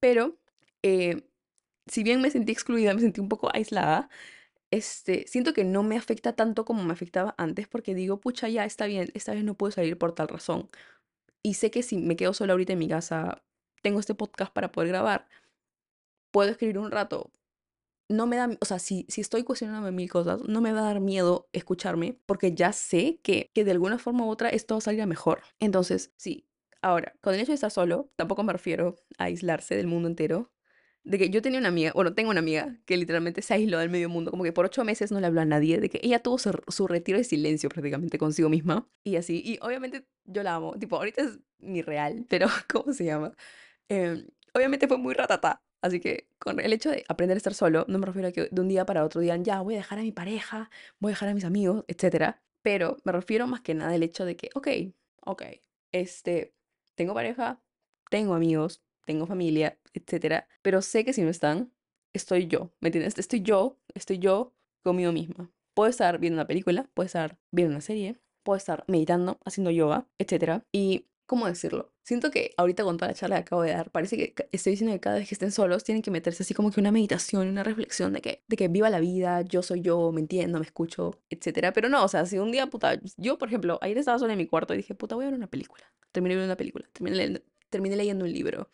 Pero, 0.00 0.38
eh, 0.82 1.22
si 1.86 2.02
bien 2.02 2.20
me 2.20 2.30
sentí 2.30 2.52
excluida, 2.52 2.94
me 2.94 3.00
sentí 3.00 3.20
un 3.20 3.28
poco 3.28 3.50
aislada, 3.52 4.08
este, 4.70 5.26
siento 5.26 5.54
que 5.54 5.64
no 5.64 5.82
me 5.82 5.96
afecta 5.96 6.34
tanto 6.34 6.64
como 6.64 6.84
me 6.84 6.92
afectaba 6.92 7.34
antes 7.38 7.68
porque 7.68 7.94
digo, 7.94 8.20
pucha, 8.20 8.48
ya 8.48 8.64
está 8.64 8.86
bien, 8.86 9.10
esta 9.14 9.34
vez 9.34 9.44
no 9.44 9.54
puedo 9.54 9.70
salir 9.72 9.98
por 9.98 10.14
tal 10.14 10.28
razón. 10.28 10.68
Y 11.42 11.54
sé 11.54 11.70
que 11.70 11.82
si 11.82 11.96
me 11.98 12.16
quedo 12.16 12.34
sola 12.34 12.52
ahorita 12.52 12.74
en 12.74 12.78
mi 12.80 12.88
casa, 12.88 13.44
tengo 13.82 14.00
este 14.00 14.14
podcast 14.14 14.52
para 14.52 14.72
poder 14.72 14.88
grabar, 14.88 15.28
puedo 16.30 16.50
escribir 16.50 16.78
un 16.78 16.90
rato, 16.90 17.32
no 18.08 18.26
me 18.26 18.36
da, 18.36 18.50
o 18.60 18.64
sea, 18.64 18.78
si, 18.78 19.06
si 19.08 19.20
estoy 19.20 19.44
cuestionándome 19.44 19.92
mil 19.92 20.10
cosas, 20.10 20.42
no 20.44 20.60
me 20.60 20.72
va 20.72 20.80
a 20.80 20.84
dar 20.84 21.00
miedo 21.00 21.48
escucharme 21.52 22.18
porque 22.26 22.54
ya 22.54 22.72
sé 22.72 23.20
que, 23.22 23.50
que 23.54 23.64
de 23.64 23.72
alguna 23.72 23.98
forma 23.98 24.24
u 24.24 24.30
otra 24.30 24.48
esto 24.48 24.80
salga 24.80 25.06
mejor. 25.06 25.42
Entonces, 25.60 26.12
sí. 26.16 26.46
Ahora, 26.80 27.14
con 27.20 27.34
el 27.34 27.40
hecho 27.40 27.52
de 27.52 27.56
estar 27.56 27.70
solo, 27.70 28.10
tampoco 28.16 28.42
me 28.44 28.52
refiero 28.52 28.96
a 29.18 29.24
aislarse 29.24 29.76
del 29.76 29.88
mundo 29.88 30.08
entero. 30.08 30.50
De 31.04 31.18
que 31.18 31.30
yo 31.30 31.40
tenía 31.40 31.58
una 31.58 31.68
amiga, 31.68 31.92
bueno, 31.94 32.12
tengo 32.14 32.30
una 32.30 32.40
amiga 32.40 32.76
que 32.84 32.96
literalmente 32.96 33.40
se 33.40 33.54
aisló 33.54 33.78
del 33.78 33.88
medio 33.88 34.08
mundo, 34.08 34.30
como 34.30 34.44
que 34.44 34.52
por 34.52 34.66
ocho 34.66 34.84
meses 34.84 35.10
no 35.10 35.20
le 35.20 35.26
habló 35.26 35.40
a 35.40 35.44
nadie, 35.46 35.80
de 35.80 35.88
que 35.88 36.00
ella 36.02 36.20
tuvo 36.20 36.38
su, 36.38 36.86
retiro 36.86 37.18
de 37.18 37.24
silencio 37.24 37.68
prácticamente 37.70 38.18
consigo 38.18 38.48
misma 38.48 38.88
y 39.04 39.16
así. 39.16 39.42
Y 39.44 39.58
obviamente 39.62 40.06
yo 40.24 40.42
la 40.42 40.56
amo, 40.56 40.74
tipo, 40.78 40.96
ahorita 40.96 41.22
es 41.22 41.38
mi 41.58 41.82
real, 41.82 42.26
pero 42.28 42.46
¿cómo 42.72 42.92
se 42.92 43.04
llama? 43.04 43.32
Em, 43.88 44.26
obviamente 44.54 44.88
fue 44.88 44.98
muy 44.98 45.14
ratata, 45.14 45.62
Así 45.80 46.00
que 46.00 46.28
con 46.38 46.58
el 46.60 46.72
hecho 46.72 46.90
de 46.90 47.04
aprender 47.08 47.36
a 47.36 47.38
estar 47.38 47.54
solo, 47.54 47.84
no 47.88 47.98
me 47.98 48.06
refiero 48.06 48.28
a 48.28 48.32
que 48.32 48.48
de 48.50 48.60
un 48.60 48.68
día 48.68 48.84
para 48.84 49.04
otro 49.04 49.20
digan, 49.20 49.44
ya, 49.44 49.60
voy 49.60 49.74
a 49.74 49.78
dejar 49.78 49.98
a 50.00 50.02
mi 50.02 50.12
pareja, 50.12 50.70
voy 50.98 51.10
a 51.10 51.12
dejar 51.12 51.28
a 51.28 51.34
mis 51.34 51.44
amigos, 51.44 51.84
etc. 51.88 52.36
Pero 52.62 52.96
me 53.04 53.12
refiero 53.12 53.46
más 53.46 53.60
que 53.60 53.74
nada 53.74 53.92
al 53.94 54.02
hecho 54.02 54.24
de 54.24 54.36
que, 54.36 54.50
ok, 54.54 54.68
ok, 55.20 55.42
este, 55.92 56.54
tengo 56.96 57.14
pareja, 57.14 57.62
tengo 58.10 58.34
amigos, 58.34 58.82
tengo 59.08 59.26
familia, 59.26 59.78
etc. 59.94 60.44
Pero 60.60 60.82
sé 60.82 61.02
que 61.02 61.14
si 61.14 61.22
no 61.22 61.30
están, 61.30 61.72
estoy 62.12 62.46
yo, 62.46 62.70
¿me 62.80 62.88
entiendes? 62.88 63.18
Estoy 63.18 63.40
yo, 63.40 63.78
estoy 63.94 64.18
yo 64.18 64.52
conmigo 64.84 65.12
misma. 65.12 65.50
Puedo 65.72 65.88
estar 65.88 66.18
viendo 66.18 66.36
una 66.36 66.46
película, 66.46 66.90
puedo 66.92 67.06
estar 67.06 67.38
viendo 67.50 67.72
una 67.72 67.80
serie, 67.80 68.16
puedo 68.42 68.58
estar 68.58 68.84
meditando, 68.86 69.40
haciendo 69.46 69.70
yoga, 69.70 70.06
etc. 70.18 70.62
Y 70.72 71.06
¿cómo 71.24 71.46
decirlo? 71.46 71.94
Siento 72.02 72.30
que 72.30 72.52
ahorita 72.58 72.84
con 72.84 72.98
toda 72.98 73.08
la 73.08 73.14
charla 73.14 73.36
que 73.36 73.40
acabo 73.40 73.62
de 73.62 73.70
dar, 73.70 73.90
parece 73.90 74.18
que 74.18 74.34
estoy 74.52 74.72
diciendo 74.72 74.94
que 74.94 75.00
cada 75.00 75.16
vez 75.16 75.26
que 75.26 75.34
estén 75.34 75.52
solos 75.52 75.84
tienen 75.84 76.02
que 76.02 76.10
meterse 76.10 76.42
así 76.42 76.52
como 76.52 76.70
que 76.70 76.80
una 76.80 76.92
meditación, 76.92 77.48
una 77.48 77.62
reflexión 77.62 78.12
de 78.12 78.20
que, 78.20 78.42
de 78.46 78.56
que 78.56 78.68
viva 78.68 78.90
la 78.90 79.00
vida, 79.00 79.40
yo 79.40 79.62
soy 79.62 79.80
yo, 79.80 80.12
me 80.12 80.20
entiendo, 80.20 80.58
me 80.58 80.66
escucho, 80.66 81.18
etcétera. 81.30 81.72
Pero 81.72 81.88
no, 81.88 82.04
o 82.04 82.08
sea, 82.08 82.26
si 82.26 82.38
un 82.38 82.52
día, 82.52 82.66
puta, 82.66 83.00
yo 83.16 83.38
por 83.38 83.48
ejemplo, 83.48 83.78
ayer 83.80 83.96
estaba 83.96 84.18
sola 84.18 84.34
en 84.34 84.38
mi 84.38 84.46
cuarto 84.46 84.74
y 84.74 84.78
dije, 84.78 84.94
puta, 84.94 85.14
voy 85.14 85.24
a 85.24 85.28
ver 85.28 85.34
una 85.38 85.46
película. 85.48 85.84
Terminé 86.12 86.34
viendo 86.34 86.46
una 86.52 86.56
película, 86.58 86.86
terminé 86.92 87.40
terminé 87.70 87.96
leyendo 87.96 88.24
un 88.24 88.32
libro. 88.32 88.68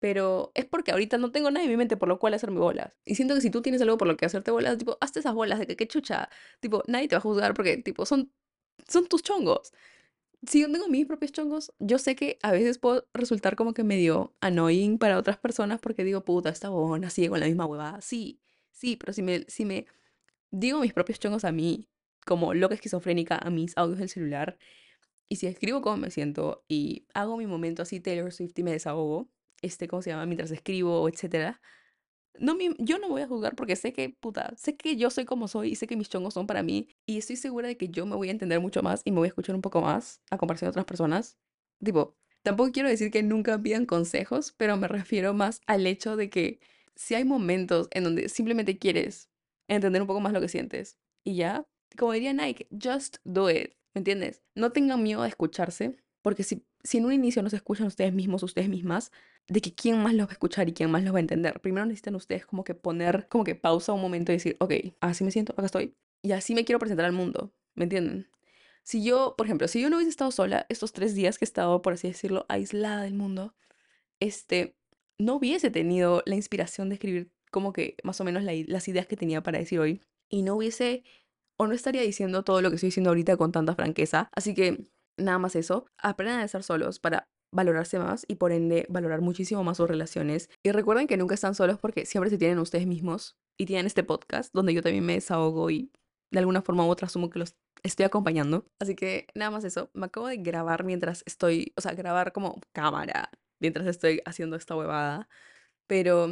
Pero 0.00 0.52
es 0.54 0.64
porque 0.64 0.92
ahorita 0.92 1.18
no 1.18 1.32
tengo 1.32 1.50
nada 1.50 1.64
en 1.64 1.70
mi 1.70 1.76
mente 1.76 1.96
por 1.96 2.08
lo 2.08 2.18
cual 2.18 2.34
hacerme 2.34 2.60
bolas. 2.60 2.92
Y 3.04 3.16
siento 3.16 3.34
que 3.34 3.40
si 3.40 3.50
tú 3.50 3.62
tienes 3.62 3.82
algo 3.82 3.98
por 3.98 4.08
lo 4.08 4.16
que 4.16 4.26
hacerte 4.26 4.50
bolas, 4.50 4.78
tipo, 4.78 4.96
hazte 5.00 5.20
esas 5.20 5.34
bolas 5.34 5.58
de 5.58 5.66
que 5.66 5.76
qué 5.76 5.88
chucha. 5.88 6.28
Tipo, 6.60 6.82
nadie 6.86 7.08
te 7.08 7.16
va 7.16 7.18
a 7.18 7.22
juzgar 7.22 7.54
porque, 7.54 7.78
tipo, 7.78 8.06
son, 8.06 8.32
son 8.86 9.06
tus 9.06 9.22
chongos 9.22 9.72
si 10.46 10.60
yo 10.60 10.70
tengo 10.70 10.88
mis 10.88 11.06
propios 11.06 11.32
chongos, 11.32 11.72
yo 11.78 11.98
sé 11.98 12.14
que 12.14 12.38
a 12.42 12.52
veces 12.52 12.78
puedo 12.78 13.06
resultar 13.12 13.56
como 13.56 13.74
que 13.74 13.84
medio 13.84 14.34
annoying 14.40 14.98
para 14.98 15.18
otras 15.18 15.38
personas 15.38 15.80
porque 15.80 16.04
digo, 16.04 16.24
puta, 16.24 16.50
esta 16.50 16.68
buena 16.70 17.10
sigue 17.10 17.28
con 17.28 17.40
la 17.40 17.46
misma 17.46 17.66
huevada. 17.66 18.00
Sí, 18.00 18.40
sí, 18.70 18.96
pero 18.96 19.12
si 19.12 19.22
me, 19.22 19.44
si 19.48 19.64
me 19.64 19.86
digo 20.50 20.80
mis 20.80 20.92
propios 20.92 21.18
chongos 21.18 21.44
a 21.44 21.52
mí, 21.52 21.88
como 22.24 22.54
loca 22.54 22.74
esquizofrénica 22.74 23.38
a 23.38 23.50
mis 23.50 23.76
audios 23.76 23.98
del 23.98 24.08
celular, 24.08 24.58
y 25.28 25.36
si 25.36 25.46
escribo 25.46 25.82
cómo 25.82 25.96
me 25.96 26.10
siento 26.10 26.64
y 26.68 27.06
hago 27.14 27.36
mi 27.36 27.46
momento 27.46 27.82
así 27.82 28.00
Taylor 28.00 28.32
Swift 28.32 28.58
y 28.58 28.62
me 28.62 28.72
desahogo, 28.72 29.28
este, 29.62 29.88
¿cómo 29.88 30.02
se 30.02 30.10
llama? 30.10 30.26
Mientras 30.26 30.50
escribo, 30.50 31.08
etcétera, 31.08 31.60
no, 32.40 32.56
yo 32.78 32.98
no 32.98 33.08
voy 33.08 33.22
a 33.22 33.26
juzgar 33.26 33.54
porque 33.56 33.76
sé 33.76 33.92
que, 33.92 34.10
puta, 34.10 34.54
sé 34.56 34.76
que 34.76 34.96
yo 34.96 35.10
soy 35.10 35.24
como 35.24 35.48
soy 35.48 35.70
y 35.70 35.74
sé 35.76 35.86
que 35.86 35.96
mis 35.96 36.08
chongos 36.08 36.34
son 36.34 36.46
para 36.46 36.62
mí 36.62 36.88
y 37.06 37.18
estoy 37.18 37.36
segura 37.36 37.68
de 37.68 37.76
que 37.76 37.88
yo 37.88 38.06
me 38.06 38.16
voy 38.16 38.28
a 38.28 38.32
entender 38.32 38.60
mucho 38.60 38.82
más 38.82 39.02
y 39.04 39.10
me 39.10 39.18
voy 39.18 39.26
a 39.26 39.30
escuchar 39.30 39.54
un 39.54 39.62
poco 39.62 39.80
más 39.80 40.22
a 40.30 40.38
comparación 40.38 40.66
de 40.68 40.70
otras 40.70 40.86
personas. 40.86 41.38
Tipo, 41.84 42.16
tampoco 42.42 42.72
quiero 42.72 42.88
decir 42.88 43.10
que 43.10 43.22
nunca 43.22 43.60
pidan 43.60 43.86
consejos, 43.86 44.54
pero 44.56 44.76
me 44.76 44.88
refiero 44.88 45.34
más 45.34 45.60
al 45.66 45.86
hecho 45.86 46.16
de 46.16 46.30
que 46.30 46.60
si 46.94 47.14
hay 47.14 47.24
momentos 47.24 47.88
en 47.92 48.04
donde 48.04 48.28
simplemente 48.28 48.78
quieres 48.78 49.30
entender 49.68 50.02
un 50.02 50.08
poco 50.08 50.20
más 50.20 50.32
lo 50.32 50.40
que 50.40 50.48
sientes 50.48 50.98
y 51.24 51.36
ya, 51.36 51.66
como 51.96 52.12
diría 52.12 52.32
Nike, 52.32 52.68
just 52.70 53.18
do 53.24 53.50
it, 53.50 53.74
¿me 53.94 54.00
entiendes? 54.00 54.42
No 54.54 54.72
tengan 54.72 55.02
miedo 55.02 55.22
a 55.22 55.28
escucharse, 55.28 55.96
porque 56.22 56.42
si, 56.42 56.64
si 56.82 56.98
en 56.98 57.06
un 57.06 57.12
inicio 57.12 57.42
no 57.42 57.50
se 57.50 57.56
escuchan 57.56 57.86
ustedes 57.86 58.12
mismos, 58.12 58.42
ustedes 58.42 58.68
mismas, 58.68 59.12
de 59.48 59.60
que 59.60 59.74
quién 59.74 60.02
más 60.02 60.14
los 60.14 60.26
va 60.26 60.30
a 60.30 60.32
escuchar 60.34 60.68
y 60.68 60.72
quién 60.72 60.90
más 60.90 61.02
los 61.02 61.14
va 61.14 61.18
a 61.18 61.20
entender. 61.20 61.60
Primero 61.60 61.86
necesitan 61.86 62.14
ustedes 62.14 62.46
como 62.46 62.64
que 62.64 62.74
poner, 62.74 63.28
como 63.28 63.44
que 63.44 63.54
pausa 63.54 63.92
un 63.92 64.00
momento 64.00 64.32
y 64.32 64.36
decir, 64.36 64.56
ok, 64.60 64.72
así 65.00 65.24
me 65.24 65.30
siento, 65.30 65.52
acá 65.52 65.66
estoy. 65.66 65.94
Y 66.22 66.32
así 66.32 66.54
me 66.54 66.64
quiero 66.64 66.78
presentar 66.78 67.06
al 67.06 67.12
mundo, 67.12 67.52
¿me 67.74 67.84
entienden? 67.84 68.28
Si 68.82 69.04
yo, 69.04 69.34
por 69.36 69.46
ejemplo, 69.46 69.68
si 69.68 69.80
yo 69.80 69.90
no 69.90 69.96
hubiese 69.96 70.10
estado 70.10 70.30
sola 70.30 70.66
estos 70.68 70.92
tres 70.92 71.14
días 71.14 71.38
que 71.38 71.44
he 71.44 71.46
estado, 71.46 71.82
por 71.82 71.92
así 71.92 72.08
decirlo, 72.08 72.46
aislada 72.48 73.02
del 73.02 73.14
mundo, 73.14 73.54
este, 74.20 74.76
no 75.18 75.34
hubiese 75.34 75.70
tenido 75.70 76.22
la 76.26 76.36
inspiración 76.36 76.88
de 76.88 76.94
escribir 76.94 77.30
como 77.50 77.72
que 77.72 77.96
más 78.02 78.20
o 78.20 78.24
menos 78.24 78.42
las 78.44 78.88
ideas 78.88 79.06
que 79.06 79.16
tenía 79.16 79.42
para 79.42 79.58
decir 79.58 79.78
hoy. 79.78 80.00
Y 80.28 80.42
no 80.42 80.56
hubiese, 80.56 81.04
o 81.56 81.66
no 81.66 81.74
estaría 81.74 82.02
diciendo 82.02 82.44
todo 82.44 82.62
lo 82.62 82.70
que 82.70 82.76
estoy 82.76 82.88
diciendo 82.88 83.10
ahorita 83.10 83.36
con 83.36 83.52
tanta 83.52 83.74
franqueza. 83.74 84.30
Así 84.34 84.54
que 84.54 84.88
nada 85.18 85.38
más 85.38 85.56
eso, 85.56 85.86
aprendan 85.98 86.40
a 86.40 86.44
estar 86.44 86.62
solos 86.62 86.98
para 86.98 87.28
valorarse 87.52 87.98
más 87.98 88.24
y 88.28 88.36
por 88.36 88.52
ende 88.52 88.86
valorar 88.88 89.20
muchísimo 89.20 89.64
más 89.64 89.78
sus 89.78 89.88
relaciones. 89.88 90.50
Y 90.62 90.72
recuerden 90.72 91.06
que 91.06 91.16
nunca 91.16 91.34
están 91.34 91.54
solos 91.54 91.78
porque 91.78 92.06
siempre 92.06 92.30
se 92.30 92.38
tienen 92.38 92.58
ustedes 92.58 92.86
mismos 92.86 93.36
y 93.58 93.66
tienen 93.66 93.86
este 93.86 94.04
podcast 94.04 94.52
donde 94.54 94.74
yo 94.74 94.82
también 94.82 95.04
me 95.04 95.14
desahogo 95.14 95.70
y 95.70 95.90
de 96.30 96.40
alguna 96.40 96.62
forma 96.62 96.86
u 96.86 96.90
otra 96.90 97.06
asumo 97.06 97.30
que 97.30 97.38
los 97.38 97.56
estoy 97.82 98.04
acompañando. 98.04 98.66
Así 98.80 98.94
que 98.94 99.26
nada 99.34 99.50
más 99.50 99.64
eso, 99.64 99.90
me 99.94 100.06
acabo 100.06 100.26
de 100.26 100.36
grabar 100.36 100.84
mientras 100.84 101.22
estoy, 101.26 101.72
o 101.76 101.80
sea, 101.80 101.92
grabar 101.92 102.32
como 102.32 102.60
cámara 102.72 103.30
mientras 103.60 103.86
estoy 103.86 104.20
haciendo 104.24 104.56
esta 104.56 104.76
huevada, 104.76 105.28
pero 105.86 106.28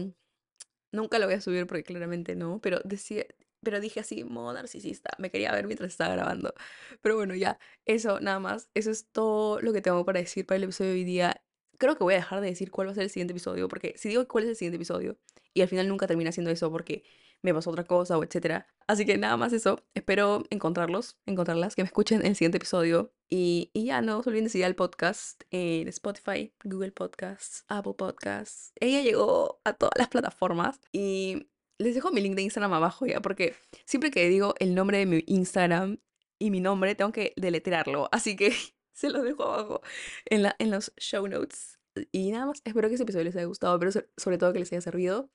nunca 0.92 1.18
lo 1.18 1.26
voy 1.26 1.34
a 1.34 1.40
subir 1.40 1.66
porque 1.66 1.82
claramente 1.84 2.36
no, 2.36 2.60
pero 2.60 2.80
decía, 2.84 3.24
pero 3.66 3.80
dije 3.80 3.98
así, 3.98 4.22
modo 4.22 4.52
narcisista, 4.52 5.10
me 5.18 5.28
quería 5.28 5.50
ver 5.50 5.66
mientras 5.66 5.90
estaba 5.90 6.14
grabando. 6.14 6.54
Pero 7.02 7.16
bueno, 7.16 7.34
ya, 7.34 7.58
eso, 7.84 8.20
nada 8.20 8.38
más. 8.38 8.70
Eso 8.74 8.92
es 8.92 9.08
todo 9.10 9.60
lo 9.60 9.72
que 9.72 9.82
tengo 9.82 10.04
para 10.04 10.20
decir 10.20 10.46
para 10.46 10.58
el 10.58 10.62
episodio 10.62 10.92
de 10.92 10.98
hoy 10.98 11.04
día. 11.04 11.42
Creo 11.76 11.96
que 11.96 12.04
voy 12.04 12.14
a 12.14 12.18
dejar 12.18 12.40
de 12.40 12.46
decir 12.46 12.70
cuál 12.70 12.86
va 12.86 12.92
a 12.92 12.94
ser 12.94 13.02
el 13.02 13.10
siguiente 13.10 13.32
episodio, 13.32 13.66
porque 13.66 13.94
si 13.96 14.08
digo 14.08 14.24
cuál 14.28 14.44
es 14.44 14.50
el 14.50 14.56
siguiente 14.56 14.76
episodio, 14.76 15.18
y 15.52 15.62
al 15.62 15.68
final 15.68 15.88
nunca 15.88 16.06
termina 16.06 16.30
siendo 16.30 16.52
eso, 16.52 16.70
porque 16.70 17.02
me 17.42 17.52
pasó 17.52 17.70
otra 17.70 17.82
cosa 17.82 18.16
o 18.16 18.22
etcétera. 18.22 18.68
Así 18.86 19.04
que 19.04 19.18
nada 19.18 19.36
más 19.36 19.52
eso. 19.52 19.82
Espero 19.94 20.44
encontrarlos, 20.50 21.18
encontrarlas, 21.26 21.74
que 21.74 21.82
me 21.82 21.86
escuchen 21.88 22.20
en 22.20 22.28
el 22.28 22.36
siguiente 22.36 22.58
episodio. 22.58 23.12
Y, 23.28 23.72
y 23.72 23.86
ya 23.86 24.00
no 24.00 24.22
se 24.22 24.28
olviden 24.28 24.44
de 24.44 24.50
seguir 24.50 24.66
al 24.66 24.76
podcast 24.76 25.42
en 25.50 25.88
Spotify, 25.88 26.54
Google 26.62 26.92
Podcasts, 26.92 27.64
Apple 27.66 27.94
Podcasts. 27.98 28.72
Ella 28.78 29.02
llegó 29.02 29.60
a 29.64 29.72
todas 29.72 29.94
las 29.96 30.06
plataformas 30.06 30.78
y 30.92 31.48
les 31.78 31.94
dejo 31.94 32.10
mi 32.10 32.20
link 32.20 32.34
de 32.34 32.42
Instagram 32.42 32.72
abajo 32.72 33.06
ya, 33.06 33.20
porque 33.20 33.54
siempre 33.84 34.10
que 34.10 34.28
digo 34.28 34.54
el 34.58 34.74
nombre 34.74 34.98
de 34.98 35.06
mi 35.06 35.24
Instagram 35.26 35.98
y 36.38 36.50
mi 36.50 36.60
nombre, 36.60 36.94
tengo 36.94 37.12
que 37.12 37.32
deletrearlo. 37.36 38.08
Así 38.12 38.36
que 38.36 38.52
se 38.92 39.10
los 39.10 39.22
dejo 39.24 39.44
abajo 39.44 39.80
en, 40.26 40.42
la, 40.42 40.56
en 40.58 40.70
los 40.70 40.92
show 40.98 41.26
notes. 41.26 41.78
Y 42.12 42.30
nada 42.30 42.46
más, 42.46 42.60
espero 42.64 42.88
que 42.88 42.94
ese 42.94 43.04
episodio 43.04 43.24
les 43.24 43.36
haya 43.36 43.46
gustado, 43.46 43.78
pero 43.78 43.90
sobre 44.16 44.38
todo 44.38 44.52
que 44.52 44.58
les 44.58 44.72
haya 44.72 44.82
servido. 44.82 45.30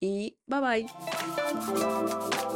Y 0.00 0.38
bye 0.46 0.60
bye. 0.60 2.53